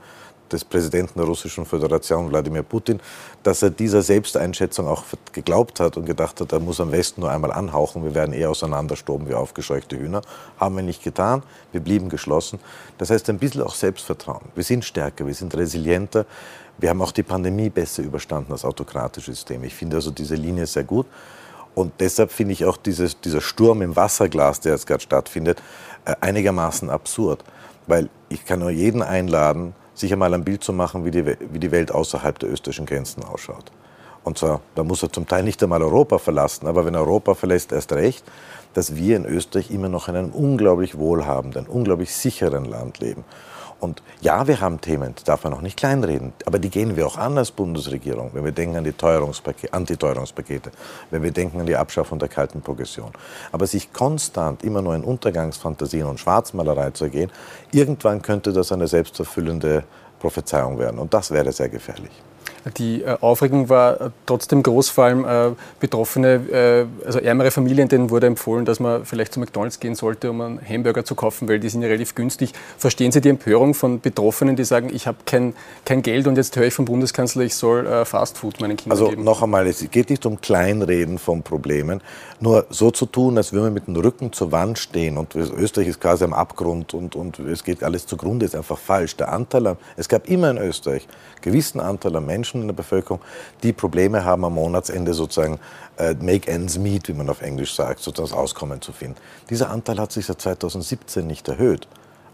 des 0.52 0.64
Präsidenten 0.64 1.18
der 1.18 1.26
Russischen 1.26 1.64
Föderation, 1.66 2.30
Wladimir 2.30 2.62
Putin, 2.62 3.00
dass 3.42 3.62
er 3.62 3.70
dieser 3.70 4.02
Selbsteinschätzung 4.02 4.86
auch 4.86 5.04
geglaubt 5.32 5.80
hat 5.80 5.96
und 5.96 6.06
gedacht 6.06 6.40
hat, 6.40 6.52
er 6.52 6.60
muss 6.60 6.80
am 6.80 6.92
Westen 6.92 7.22
nur 7.22 7.30
einmal 7.30 7.52
anhauchen, 7.52 8.04
wir 8.04 8.14
werden 8.14 8.32
eher 8.32 8.50
auseinanderstoben 8.50 9.28
wie 9.28 9.34
aufgescheuchte 9.34 9.98
Hühner. 9.98 10.22
Haben 10.58 10.76
wir 10.76 10.82
nicht 10.82 11.02
getan, 11.02 11.42
wir 11.72 11.80
blieben 11.80 12.08
geschlossen. 12.08 12.58
Das 12.98 13.10
heißt 13.10 13.28
ein 13.30 13.38
bisschen 13.38 13.62
auch 13.62 13.74
Selbstvertrauen. 13.74 14.46
Wir 14.54 14.64
sind 14.64 14.84
stärker, 14.84 15.26
wir 15.26 15.34
sind 15.34 15.56
resilienter. 15.56 16.26
Wir 16.78 16.90
haben 16.90 17.02
auch 17.02 17.12
die 17.12 17.22
Pandemie 17.22 17.68
besser 17.68 18.02
überstanden 18.02 18.52
als 18.52 18.64
autokratisches 18.64 19.36
System. 19.36 19.64
Ich 19.64 19.74
finde 19.74 19.96
also 19.96 20.10
diese 20.10 20.34
Linie 20.34 20.66
sehr 20.66 20.84
gut. 20.84 21.06
Und 21.74 21.92
deshalb 22.00 22.32
finde 22.32 22.52
ich 22.52 22.64
auch 22.64 22.76
dieses, 22.76 23.20
dieser 23.20 23.40
Sturm 23.40 23.82
im 23.82 23.96
Wasserglas, 23.96 24.60
der 24.60 24.72
jetzt 24.72 24.86
gerade 24.86 25.02
stattfindet, 25.02 25.62
äh, 26.04 26.14
einigermaßen 26.20 26.90
absurd. 26.90 27.44
Weil 27.86 28.08
ich 28.28 28.44
kann 28.44 28.60
nur 28.60 28.70
jeden 28.70 29.02
einladen, 29.02 29.74
sich 30.00 30.12
einmal 30.12 30.34
ein 30.34 30.44
Bild 30.44 30.64
zu 30.64 30.72
machen, 30.72 31.04
wie 31.04 31.10
die, 31.10 31.24
wie 31.26 31.58
die 31.58 31.70
Welt 31.70 31.92
außerhalb 31.92 32.38
der 32.38 32.50
österreichischen 32.50 32.86
Grenzen 32.86 33.22
ausschaut. 33.22 33.70
Und 34.22 34.38
zwar, 34.38 34.60
da 34.74 34.84
muss 34.84 35.02
er 35.02 35.12
zum 35.12 35.26
Teil 35.26 35.42
nicht 35.42 35.62
einmal 35.62 35.82
Europa 35.82 36.18
verlassen, 36.18 36.66
aber 36.66 36.84
wenn 36.84 36.94
Europa 36.94 37.34
verlässt, 37.34 37.72
erst 37.72 37.92
recht, 37.92 38.24
dass 38.74 38.94
wir 38.94 39.16
in 39.16 39.24
Österreich 39.24 39.70
immer 39.70 39.88
noch 39.88 40.08
in 40.08 40.16
einem 40.16 40.30
unglaublich 40.30 40.98
wohlhabenden, 40.98 41.66
unglaublich 41.66 42.14
sicheren 42.14 42.64
Land 42.64 42.98
leben. 42.98 43.24
Und 43.80 44.02
ja, 44.20 44.46
wir 44.46 44.60
haben 44.60 44.80
Themen, 44.80 45.14
die 45.18 45.24
darf 45.24 45.44
man 45.44 45.54
auch 45.54 45.62
nicht 45.62 45.78
kleinreden, 45.78 46.32
aber 46.44 46.58
die 46.58 46.68
gehen 46.68 46.96
wir 46.96 47.06
auch 47.06 47.16
an 47.16 47.38
als 47.38 47.50
Bundesregierung, 47.50 48.30
wenn 48.34 48.44
wir 48.44 48.52
denken 48.52 48.76
an 48.76 48.84
die 48.84 48.92
Teuerungspakete, 48.92 49.72
Antiteuerungspakete, 49.72 50.70
wenn 51.10 51.22
wir 51.22 51.30
denken 51.30 51.60
an 51.60 51.66
die 51.66 51.76
Abschaffung 51.76 52.18
der 52.18 52.28
kalten 52.28 52.60
Progression. 52.60 53.10
Aber 53.52 53.66
sich 53.66 53.92
konstant 53.92 54.62
immer 54.62 54.82
nur 54.82 54.94
in 54.94 55.02
Untergangsfantasien 55.02 56.06
und 56.06 56.20
Schwarzmalerei 56.20 56.90
zu 56.90 57.04
ergehen, 57.04 57.32
irgendwann 57.72 58.20
könnte 58.20 58.52
das 58.52 58.70
eine 58.70 58.86
selbstverfüllende 58.86 59.84
Prophezeiung 60.18 60.78
werden. 60.78 60.98
Und 60.98 61.14
das 61.14 61.30
wäre 61.30 61.50
sehr 61.50 61.70
gefährlich. 61.70 62.12
Die 62.76 63.02
äh, 63.02 63.16
Aufregung 63.20 63.68
war 63.68 64.00
äh, 64.00 64.10
trotzdem 64.26 64.62
groß, 64.62 64.90
vor 64.90 65.04
allem 65.04 65.24
äh, 65.24 65.54
Betroffene, 65.78 66.86
also 67.04 67.18
ärmere 67.18 67.50
Familien, 67.50 67.88
denen 67.88 68.10
wurde 68.10 68.26
empfohlen, 68.26 68.64
dass 68.64 68.80
man 68.80 69.04
vielleicht 69.04 69.34
zu 69.34 69.40
McDonalds 69.40 69.80
gehen 69.80 69.94
sollte, 69.94 70.30
um 70.30 70.40
einen 70.40 70.60
Hamburger 70.66 71.04
zu 71.04 71.14
kaufen, 71.14 71.48
weil 71.48 71.58
die 71.58 71.68
sind 71.68 71.82
ja 71.82 71.88
relativ 71.88 72.14
günstig. 72.14 72.52
Verstehen 72.78 73.12
Sie 73.12 73.20
die 73.20 73.28
Empörung 73.28 73.74
von 73.74 74.00
Betroffenen, 74.00 74.56
die 74.56 74.64
sagen, 74.64 74.90
ich 74.92 75.06
habe 75.06 75.18
kein, 75.24 75.54
kein 75.84 76.02
Geld 76.02 76.26
und 76.26 76.36
jetzt 76.36 76.56
höre 76.56 76.66
ich 76.66 76.74
vom 76.74 76.84
Bundeskanzler, 76.84 77.42
ich 77.42 77.54
soll 77.54 78.04
Fastfood 78.04 78.60
meinen 78.60 78.76
Kindern 78.76 78.92
also 78.92 79.08
geben? 79.08 79.20
Also 79.22 79.30
noch 79.30 79.42
einmal, 79.42 79.66
es 79.66 79.88
geht 79.90 80.10
nicht 80.10 80.26
um 80.26 80.40
Kleinreden 80.40 81.18
von 81.18 81.42
Problemen, 81.42 82.00
nur 82.40 82.66
so 82.70 82.90
zu 82.90 83.06
tun, 83.06 83.36
als 83.38 83.52
würden 83.52 83.64
wir 83.64 83.70
mit 83.70 83.86
dem 83.86 83.96
Rücken 83.96 84.32
zur 84.32 84.52
Wand 84.52 84.78
stehen 84.78 85.16
und 85.16 85.34
Österreich 85.34 85.88
ist 85.88 86.00
quasi 86.00 86.24
am 86.24 86.32
Abgrund 86.32 86.94
und, 86.94 87.16
und 87.16 87.38
es 87.38 87.64
geht 87.64 87.82
alles 87.82 88.06
zugrunde, 88.06 88.46
ist 88.46 88.54
einfach 88.54 88.78
falsch. 88.78 89.16
Der 89.16 89.32
Anteil, 89.32 89.76
es 89.96 90.08
gab 90.08 90.28
immer 90.28 90.50
in 90.50 90.58
Österreich 90.58 91.06
gewissen 91.40 91.80
Anteil 91.80 92.16
an 92.16 92.26
Menschen, 92.26 92.40
Menschen 92.40 92.62
in 92.62 92.68
der 92.68 92.74
Bevölkerung, 92.74 93.20
die 93.62 93.72
Probleme 93.72 94.24
haben, 94.24 94.44
am 94.44 94.54
Monatsende 94.54 95.14
sozusagen 95.14 95.58
äh, 95.98 96.14
make 96.14 96.50
ends 96.50 96.78
meet, 96.78 97.08
wie 97.08 97.12
man 97.12 97.28
auf 97.28 97.42
Englisch 97.42 97.74
sagt, 97.74 98.00
sozusagen 98.00 98.30
das 98.30 98.38
Auskommen 98.38 98.80
zu 98.80 98.92
finden. 98.92 99.16
Dieser 99.48 99.70
Anteil 99.70 99.98
hat 99.98 100.12
sich 100.12 100.26
seit 100.26 100.40
2017 100.40 101.26
nicht 101.26 101.48
erhöht. 101.48 101.86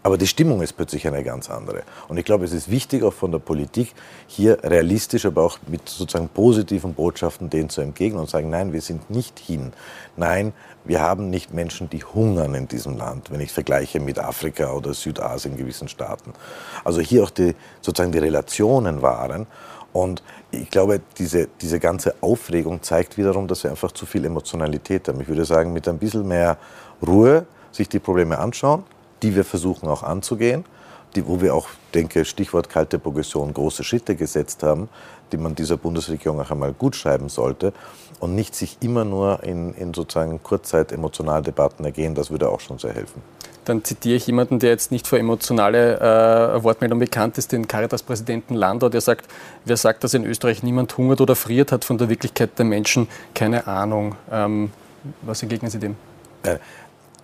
Aber 0.07 0.17
die 0.17 0.25
Stimmung 0.25 0.61
ist 0.61 0.71
plötzlich 0.71 1.05
eine 1.05 1.21
ganz 1.21 1.49
andere. 1.49 1.83
Und 2.07 2.15
ich 2.15 2.23
glaube, 2.23 2.45
es 2.45 2.53
ist 2.53 2.71
wichtig, 2.71 3.03
auch 3.03 3.11
von 3.11 3.29
der 3.29 3.39
Politik 3.39 3.93
hier 4.25 4.57
realistisch, 4.63 5.25
aber 5.25 5.43
auch 5.43 5.59
mit 5.67 5.89
sozusagen 5.89 6.29
positiven 6.29 6.93
Botschaften 6.93 7.49
denen 7.49 7.67
zu 7.67 7.81
entgegnen 7.81 8.21
und 8.21 8.29
sagen, 8.29 8.49
nein, 8.49 8.71
wir 8.71 8.79
sind 8.79 9.09
nicht 9.09 9.37
hin. 9.37 9.73
Nein, 10.15 10.53
wir 10.85 11.01
haben 11.01 11.29
nicht 11.29 11.53
Menschen, 11.53 11.89
die 11.89 12.05
hungern 12.05 12.55
in 12.55 12.69
diesem 12.69 12.95
Land, 12.95 13.31
wenn 13.31 13.41
ich 13.41 13.51
vergleiche 13.51 13.99
mit 13.99 14.17
Afrika 14.17 14.71
oder 14.71 14.93
Südasien 14.93 15.57
gewissen 15.57 15.89
Staaten. 15.89 16.31
Also 16.85 17.01
hier 17.01 17.23
auch 17.23 17.29
die, 17.29 17.53
sozusagen 17.81 18.13
die 18.13 18.19
Relationen 18.19 19.01
waren. 19.01 19.45
Und 19.91 20.23
ich 20.51 20.69
glaube, 20.69 21.01
diese, 21.17 21.49
diese 21.59 21.81
ganze 21.81 22.15
Aufregung 22.21 22.81
zeigt 22.81 23.17
wiederum, 23.17 23.45
dass 23.49 23.65
wir 23.65 23.71
einfach 23.71 23.91
zu 23.91 24.05
viel 24.05 24.23
Emotionalität 24.23 25.09
haben. 25.09 25.19
Ich 25.19 25.27
würde 25.27 25.43
sagen, 25.43 25.73
mit 25.73 25.85
ein 25.85 25.97
bisschen 25.97 26.25
mehr 26.25 26.55
Ruhe 27.05 27.45
sich 27.73 27.89
die 27.89 27.99
Probleme 27.99 28.39
anschauen, 28.39 28.85
die 29.23 29.35
wir 29.35 29.43
versuchen 29.43 29.87
auch 29.87 30.03
anzugehen, 30.03 30.65
die, 31.15 31.27
wo 31.27 31.41
wir 31.41 31.55
auch, 31.55 31.67
denke, 31.93 32.25
Stichwort 32.25 32.69
kalte 32.69 32.99
Progression, 32.99 33.53
große 33.53 33.83
Schritte 33.83 34.15
gesetzt 34.15 34.63
haben, 34.63 34.89
die 35.31 35.37
man 35.37 35.55
dieser 35.55 35.77
Bundesregierung 35.77 36.39
auch 36.39 36.51
einmal 36.51 36.73
gut 36.73 36.95
schreiben 36.95 37.29
sollte 37.29 37.73
und 38.19 38.35
nicht 38.35 38.55
sich 38.55 38.77
immer 38.81 39.05
nur 39.05 39.43
in, 39.43 39.73
in 39.73 39.93
sozusagen 39.93 40.41
Kurzzeit-Emotionaldebatten 40.41 41.85
ergehen. 41.85 42.15
Das 42.15 42.31
würde 42.31 42.49
auch 42.49 42.59
schon 42.59 42.77
sehr 42.77 42.93
helfen. 42.93 43.21
Dann 43.65 43.83
zitiere 43.83 44.15
ich 44.15 44.27
jemanden, 44.27 44.59
der 44.59 44.69
jetzt 44.69 44.91
nicht 44.91 45.07
für 45.07 45.19
emotionale 45.19 45.99
äh, 45.99 46.63
Wortmeldung 46.63 46.99
bekannt 46.99 47.37
ist, 47.37 47.51
den 47.51 47.67
Caritas-Präsidenten 47.67 48.55
Landau, 48.55 48.87
der 48.87 49.01
sagt, 49.01 49.25
wer 49.65 49.75
sagt, 49.75 50.05
dass 50.05 50.13
in 50.13 50.23
Österreich 50.23 50.63
niemand 50.63 50.97
hungert 50.97 51.19
oder 51.19 51.35
friert, 51.35 51.73
hat 51.73 51.83
von 51.83 51.97
der 51.97 52.07
Wirklichkeit 52.07 52.57
der 52.57 52.65
Menschen 52.65 53.09
keine 53.33 53.67
Ahnung. 53.67 54.15
Ähm, 54.31 54.71
was 55.21 55.41
entgegnen 55.41 55.69
Sie 55.69 55.79
dem? 55.79 55.97
Äh, 56.43 56.59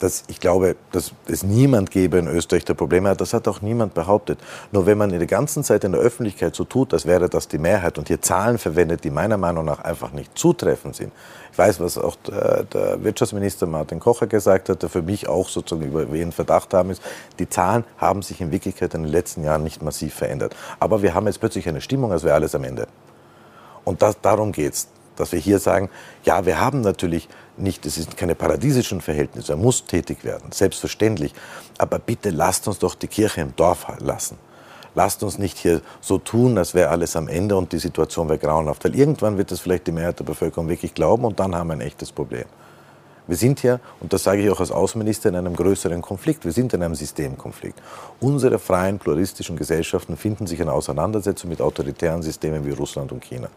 dass 0.04 0.26
ich 0.28 0.42
glaube, 0.42 0.76
dass 0.92 1.14
es 1.28 1.44
niemand 1.44 1.90
gäbe 1.90 2.18
in 2.18 2.28
Österreich, 2.28 2.66
der 2.66 2.74
Probleme 2.74 3.08
hat. 3.08 3.22
Das 3.22 3.34
hat 3.34 3.48
auch 3.48 3.62
niemand 3.62 3.94
behauptet. 3.94 4.38
Nur 4.74 4.86
wenn 4.86 4.98
man 4.98 5.12
in 5.12 5.20
der 5.20 5.28
ganzen 5.28 5.64
Zeit 5.64 5.86
in 5.86 5.94
der 5.94 6.02
Öffentlichkeit 6.02 6.54
so 6.56 6.66
tut, 6.66 6.94
als 6.94 7.06
wäre 7.06 7.30
das 7.30 7.48
die 7.48 7.58
Mehrheit 7.58 7.98
und 7.98 8.10
hier 8.10 8.22
Zahlen 8.22 8.58
verwendet, 8.58 9.06
die 9.06 9.12
meiner 9.12 9.38
Meinung 9.38 9.64
nach 9.64 9.80
einfach 9.80 10.12
nicht 10.12 10.38
zutreffend 10.38 10.98
sind. 10.98 11.14
Ich 11.54 11.58
weiß, 11.58 11.80
was 11.80 11.98
auch 11.98 12.18
der, 12.28 13.02
Wirtschaftsminister 13.02 13.66
Martin 13.66 14.02
Kocher 14.02 14.28
gesagt 14.28 14.68
hat, 14.68 14.82
der 14.82 14.90
für 14.90 15.02
mich 15.02 15.30
auch 15.30 15.48
sozusagen 15.48 15.88
über 15.88 16.12
wen 16.12 16.34
Verdacht 16.34 16.74
haben 16.74 16.90
ist. 16.90 17.02
Die 17.40 17.48
Zahlen 17.48 17.86
haben 17.98 18.24
sich 18.24 18.42
in 18.42 18.52
Wirklichkeit 18.52 18.94
in 18.96 19.04
den 19.04 19.12
letzten 19.12 19.46
Jahren 19.46 19.64
nicht 19.64 19.82
massiv 19.82 20.16
verändert. 20.16 20.54
Aber 20.82 21.02
wir 21.02 21.14
haben 21.14 21.28
jetzt 21.28 21.40
plötzlich 21.40 21.70
eine 21.70 21.80
Stimmung, 21.80 22.12
als 22.12 22.24
wäre 22.26 22.36
alles 22.36 22.56
am 22.56 22.66
Ende. 22.66 22.88
Und 23.86 24.02
das, 24.02 24.20
darum 24.22 24.52
geht's 24.52 24.90
dass 25.16 25.32
wir 25.32 25.40
hier 25.40 25.60
sagen, 25.60 25.90
ja, 26.24 26.46
wir 26.46 26.60
haben 26.60 26.82
natürlich 26.82 27.28
nicht, 27.58 27.86
es 27.86 27.96
sind 27.96 28.18
keine 28.18 28.36
paradiesischen 28.36 29.02
Verhältnisse, 29.02 29.54
er 29.54 29.58
muss 29.58 29.86
tätig 29.86 30.24
werden, 30.24 30.52
selbstverständlich. 30.52 31.34
Aber 31.78 32.00
bitte 32.00 32.30
lasst 32.30 32.68
uns 32.68 32.80
doch 32.80 32.96
die 32.96 33.08
Kirche 33.08 33.42
im 33.42 33.56
Dorf 33.56 33.86
lassen. 34.00 34.38
Lasst 34.96 35.24
uns 35.24 35.40
nicht 35.40 35.58
hier 35.58 35.82
so 36.02 36.20
tun, 36.20 36.58
als 36.58 36.74
wäre 36.74 36.90
alles 36.90 37.16
am 37.16 37.28
Ende 37.28 37.56
und 37.56 37.72
die 37.72 37.80
Situation 37.80 38.30
wäre 38.30 38.38
grauenhaft. 38.38 38.84
Weil 38.86 38.96
irgendwann 38.96 39.38
wird 39.38 39.52
das 39.52 39.60
vielleicht 39.60 39.88
die 39.88 39.92
Mehrheit 39.92 40.20
der 40.20 40.26
Bevölkerung 40.26 40.70
wirklich 40.70 40.94
glauben 40.94 41.26
und 41.26 41.40
dann 41.40 41.56
haben 41.56 41.68
wir 41.68 41.74
ein 41.74 41.82
echtes 41.82 42.12
Problem. 42.12 42.46
Wir 43.26 43.38
sind 43.38 43.62
hier, 43.62 43.80
und 44.02 44.12
das 44.12 44.24
sage 44.24 44.42
ich 44.42 44.50
auch 44.50 44.60
als 44.60 44.72
Außenminister, 44.72 45.30
in 45.30 45.36
einem 45.36 45.56
größeren 45.56 46.02
Konflikt. 46.02 46.44
Wir 46.44 46.52
sind 46.52 46.74
in 46.74 46.84
einem 46.84 46.96
Systemkonflikt. 46.96 47.82
Unsere 48.20 48.60
freien, 48.60 49.00
pluralistischen 49.00 49.56
Gesellschaften 49.56 50.18
finden 50.18 50.46
sich 50.46 50.60
in 50.60 50.68
Auseinandersetzung 50.68 51.50
mit 51.50 51.62
autoritären 51.62 52.22
Systemen 52.22 52.66
wie 52.66 52.72
Russland 52.72 53.14
und 53.14 53.24
China. 53.24 53.48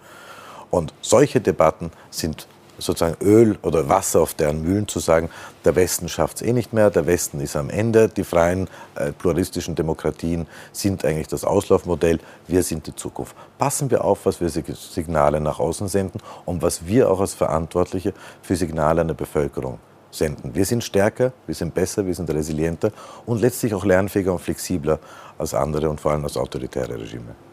Und 0.71 0.93
solche 1.01 1.41
Debatten 1.41 1.91
sind 2.11 2.47
sozusagen 2.79 3.17
Öl 3.25 3.59
oder 3.63 3.89
Wasser 3.89 4.21
auf 4.21 4.35
deren 4.35 4.63
Mühlen 4.63 4.89
zu 4.89 4.99
sagen, 4.99 5.31
der 5.65 5.77
Westen 5.77 6.09
schafft 6.09 6.37
es 6.37 6.43
eh 6.43 6.53
nicht 6.53 6.73
mehr, 6.73 6.91
der 6.91 7.07
Westen 7.07 7.41
ist 7.41 7.57
am 7.57 7.71
Ende, 7.71 8.09
die 8.09 8.25
freien 8.25 8.69
äh, 8.95 9.13
pluralistischen 9.13 9.75
Demokratien 9.75 10.47
sind 10.73 11.05
eigentlich 11.05 11.29
das 11.29 11.45
Auslaufmodell, 11.45 12.19
wir 12.47 12.63
sind 12.63 12.87
die 12.87 12.95
Zukunft. 12.95 13.35
Passen 13.59 13.91
wir 13.91 14.05
auf, 14.05 14.27
was 14.27 14.41
wir 14.41 14.49
Signale 14.51 15.41
nach 15.41 15.59
außen 15.59 15.89
senden 15.89 16.21
und 16.45 16.63
was 16.63 16.87
wir 16.87 17.11
auch 17.11 17.21
als 17.21 17.35
Verantwortliche 17.35 18.13
für 18.43 18.57
Signale 18.57 19.01
an 19.01 19.09
der 19.09 19.15
Bevölkerung 19.15 19.79
senden. 20.11 20.55
Wir 20.55 20.65
sind 20.65 20.85
stärker, 20.85 21.33
wir 21.47 21.55
sind 21.55 21.75
besser, 21.75 22.07
wir 22.07 22.15
sind 22.15 22.31
resilienter 22.31 22.91
und 23.27 23.41
letztlich 23.41 23.75
auch 23.75 23.85
lernfähiger 23.85 24.33
und 24.33 24.41
flexibler 24.41 24.99
als 25.39 25.55
andere 25.55 25.91
und 25.91 26.01
vor 26.01 26.13
allem 26.13 26.25
als 26.25 26.37
autoritäre 26.37 26.99
Regime. 26.99 27.46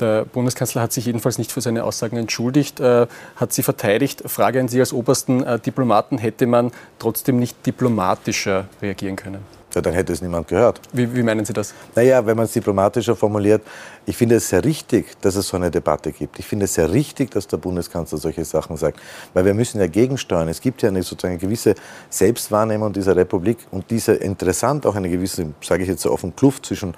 Der 0.00 0.24
Bundeskanzler 0.24 0.82
hat 0.82 0.92
sich 0.92 1.04
jedenfalls 1.04 1.36
nicht 1.36 1.52
für 1.52 1.60
seine 1.60 1.84
Aussagen 1.84 2.16
entschuldigt, 2.16 2.80
äh, 2.80 3.06
hat 3.36 3.52
sie 3.52 3.62
verteidigt. 3.62 4.22
Frage 4.26 4.58
an 4.60 4.68
Sie 4.68 4.80
als 4.80 4.92
obersten 4.92 5.42
äh, 5.42 5.58
Diplomaten, 5.58 6.18
hätte 6.18 6.46
man 6.46 6.72
trotzdem 6.98 7.38
nicht 7.38 7.66
diplomatischer 7.66 8.66
reagieren 8.80 9.16
können? 9.16 9.44
Ja, 9.74 9.80
dann 9.80 9.94
hätte 9.94 10.12
es 10.12 10.20
niemand 10.20 10.48
gehört. 10.48 10.80
Wie, 10.92 11.14
wie 11.14 11.22
meinen 11.22 11.44
Sie 11.44 11.52
das? 11.52 11.74
Naja, 11.94 12.26
wenn 12.26 12.36
man 12.36 12.46
es 12.46 12.52
diplomatischer 12.52 13.14
formuliert, 13.14 13.62
ich 14.04 14.16
finde 14.16 14.36
es 14.36 14.48
sehr 14.48 14.64
richtig, 14.64 15.20
dass 15.20 15.36
es 15.36 15.46
so 15.46 15.56
eine 15.56 15.70
Debatte 15.70 16.10
gibt. 16.10 16.40
Ich 16.40 16.46
finde 16.46 16.64
es 16.64 16.74
sehr 16.74 16.90
richtig, 16.90 17.30
dass 17.30 17.46
der 17.46 17.58
Bundeskanzler 17.58 18.18
solche 18.18 18.44
Sachen 18.44 18.76
sagt, 18.76 18.98
weil 19.32 19.44
wir 19.44 19.54
müssen 19.54 19.80
ja 19.80 19.86
gegensteuern. 19.86 20.48
Es 20.48 20.60
gibt 20.60 20.82
ja 20.82 20.88
eine 20.88 21.02
sozusagen 21.04 21.34
eine 21.34 21.40
gewisse 21.40 21.76
Selbstwahrnehmung 22.08 22.92
dieser 22.92 23.14
Republik 23.14 23.58
und 23.70 23.90
diese 23.90 24.14
interessant 24.14 24.86
auch 24.86 24.96
eine 24.96 25.08
gewisse, 25.08 25.52
sage 25.62 25.84
ich 25.84 25.88
jetzt 25.88 26.02
so 26.02 26.10
offen, 26.10 26.34
Kluft 26.34 26.66
zwischen 26.66 26.94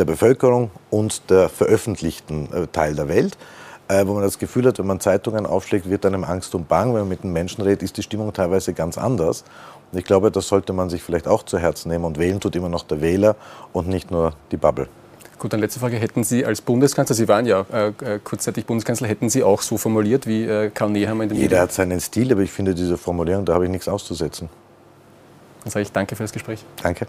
der 0.00 0.06
Bevölkerung 0.06 0.70
und 0.88 1.30
der 1.30 1.48
veröffentlichten 1.48 2.48
äh, 2.52 2.66
Teil 2.66 2.94
der 2.94 3.08
Welt, 3.08 3.36
äh, 3.88 4.06
wo 4.06 4.14
man 4.14 4.22
das 4.22 4.38
Gefühl 4.38 4.66
hat, 4.66 4.78
wenn 4.78 4.86
man 4.86 4.98
Zeitungen 4.98 5.46
aufschlägt, 5.46 5.88
wird 5.88 6.06
einem 6.06 6.24
Angst 6.24 6.54
und 6.54 6.68
Bang. 6.68 6.94
Wenn 6.94 7.00
man 7.00 7.08
mit 7.10 7.22
den 7.22 7.32
Menschen 7.32 7.62
redet, 7.62 7.82
ist 7.82 7.98
die 7.98 8.02
Stimmung 8.02 8.32
teilweise 8.32 8.72
ganz 8.72 8.96
anders. 8.96 9.44
Und 9.92 9.98
ich 9.98 10.04
glaube, 10.04 10.30
das 10.30 10.48
sollte 10.48 10.72
man 10.72 10.88
sich 10.88 11.02
vielleicht 11.02 11.28
auch 11.28 11.42
zu 11.42 11.58
Herzen 11.58 11.90
nehmen. 11.90 12.04
Und 12.04 12.18
wählen 12.18 12.40
tut 12.40 12.56
immer 12.56 12.70
noch 12.70 12.84
der 12.84 13.02
Wähler 13.02 13.36
und 13.72 13.88
nicht 13.88 14.10
nur 14.10 14.32
die 14.50 14.56
Bubble. 14.56 14.88
Gut, 15.38 15.52
dann 15.52 15.60
letzte 15.60 15.80
Frage. 15.80 15.96
Hätten 15.96 16.24
Sie 16.24 16.46
als 16.46 16.62
Bundeskanzler, 16.62 17.14
Sie 17.14 17.28
waren 17.28 17.44
ja 17.44 17.66
äh, 17.72 17.88
äh 17.88 18.18
kurzzeitig 18.22 18.64
Bundeskanzler, 18.64 19.06
hätten 19.06 19.28
Sie 19.28 19.42
auch 19.42 19.60
so 19.60 19.76
formuliert 19.76 20.26
wie 20.26 20.44
äh, 20.44 20.70
Karl 20.70 20.90
Nehammer 20.90 21.24
in 21.24 21.28
dem 21.30 21.36
Jeder 21.36 21.44
Medien? 21.44 21.62
hat 21.62 21.72
seinen 21.72 22.00
Stil, 22.00 22.32
aber 22.32 22.42
ich 22.42 22.52
finde 22.52 22.74
diese 22.74 22.96
Formulierung, 22.96 23.44
da 23.44 23.54
habe 23.54 23.64
ich 23.64 23.70
nichts 23.70 23.88
auszusetzen. 23.88 24.48
Dann 25.64 25.70
sage 25.70 25.82
ich 25.82 25.92
danke 25.92 26.16
für 26.16 26.24
das 26.24 26.32
Gespräch. 26.32 26.64
Danke. 26.82 27.06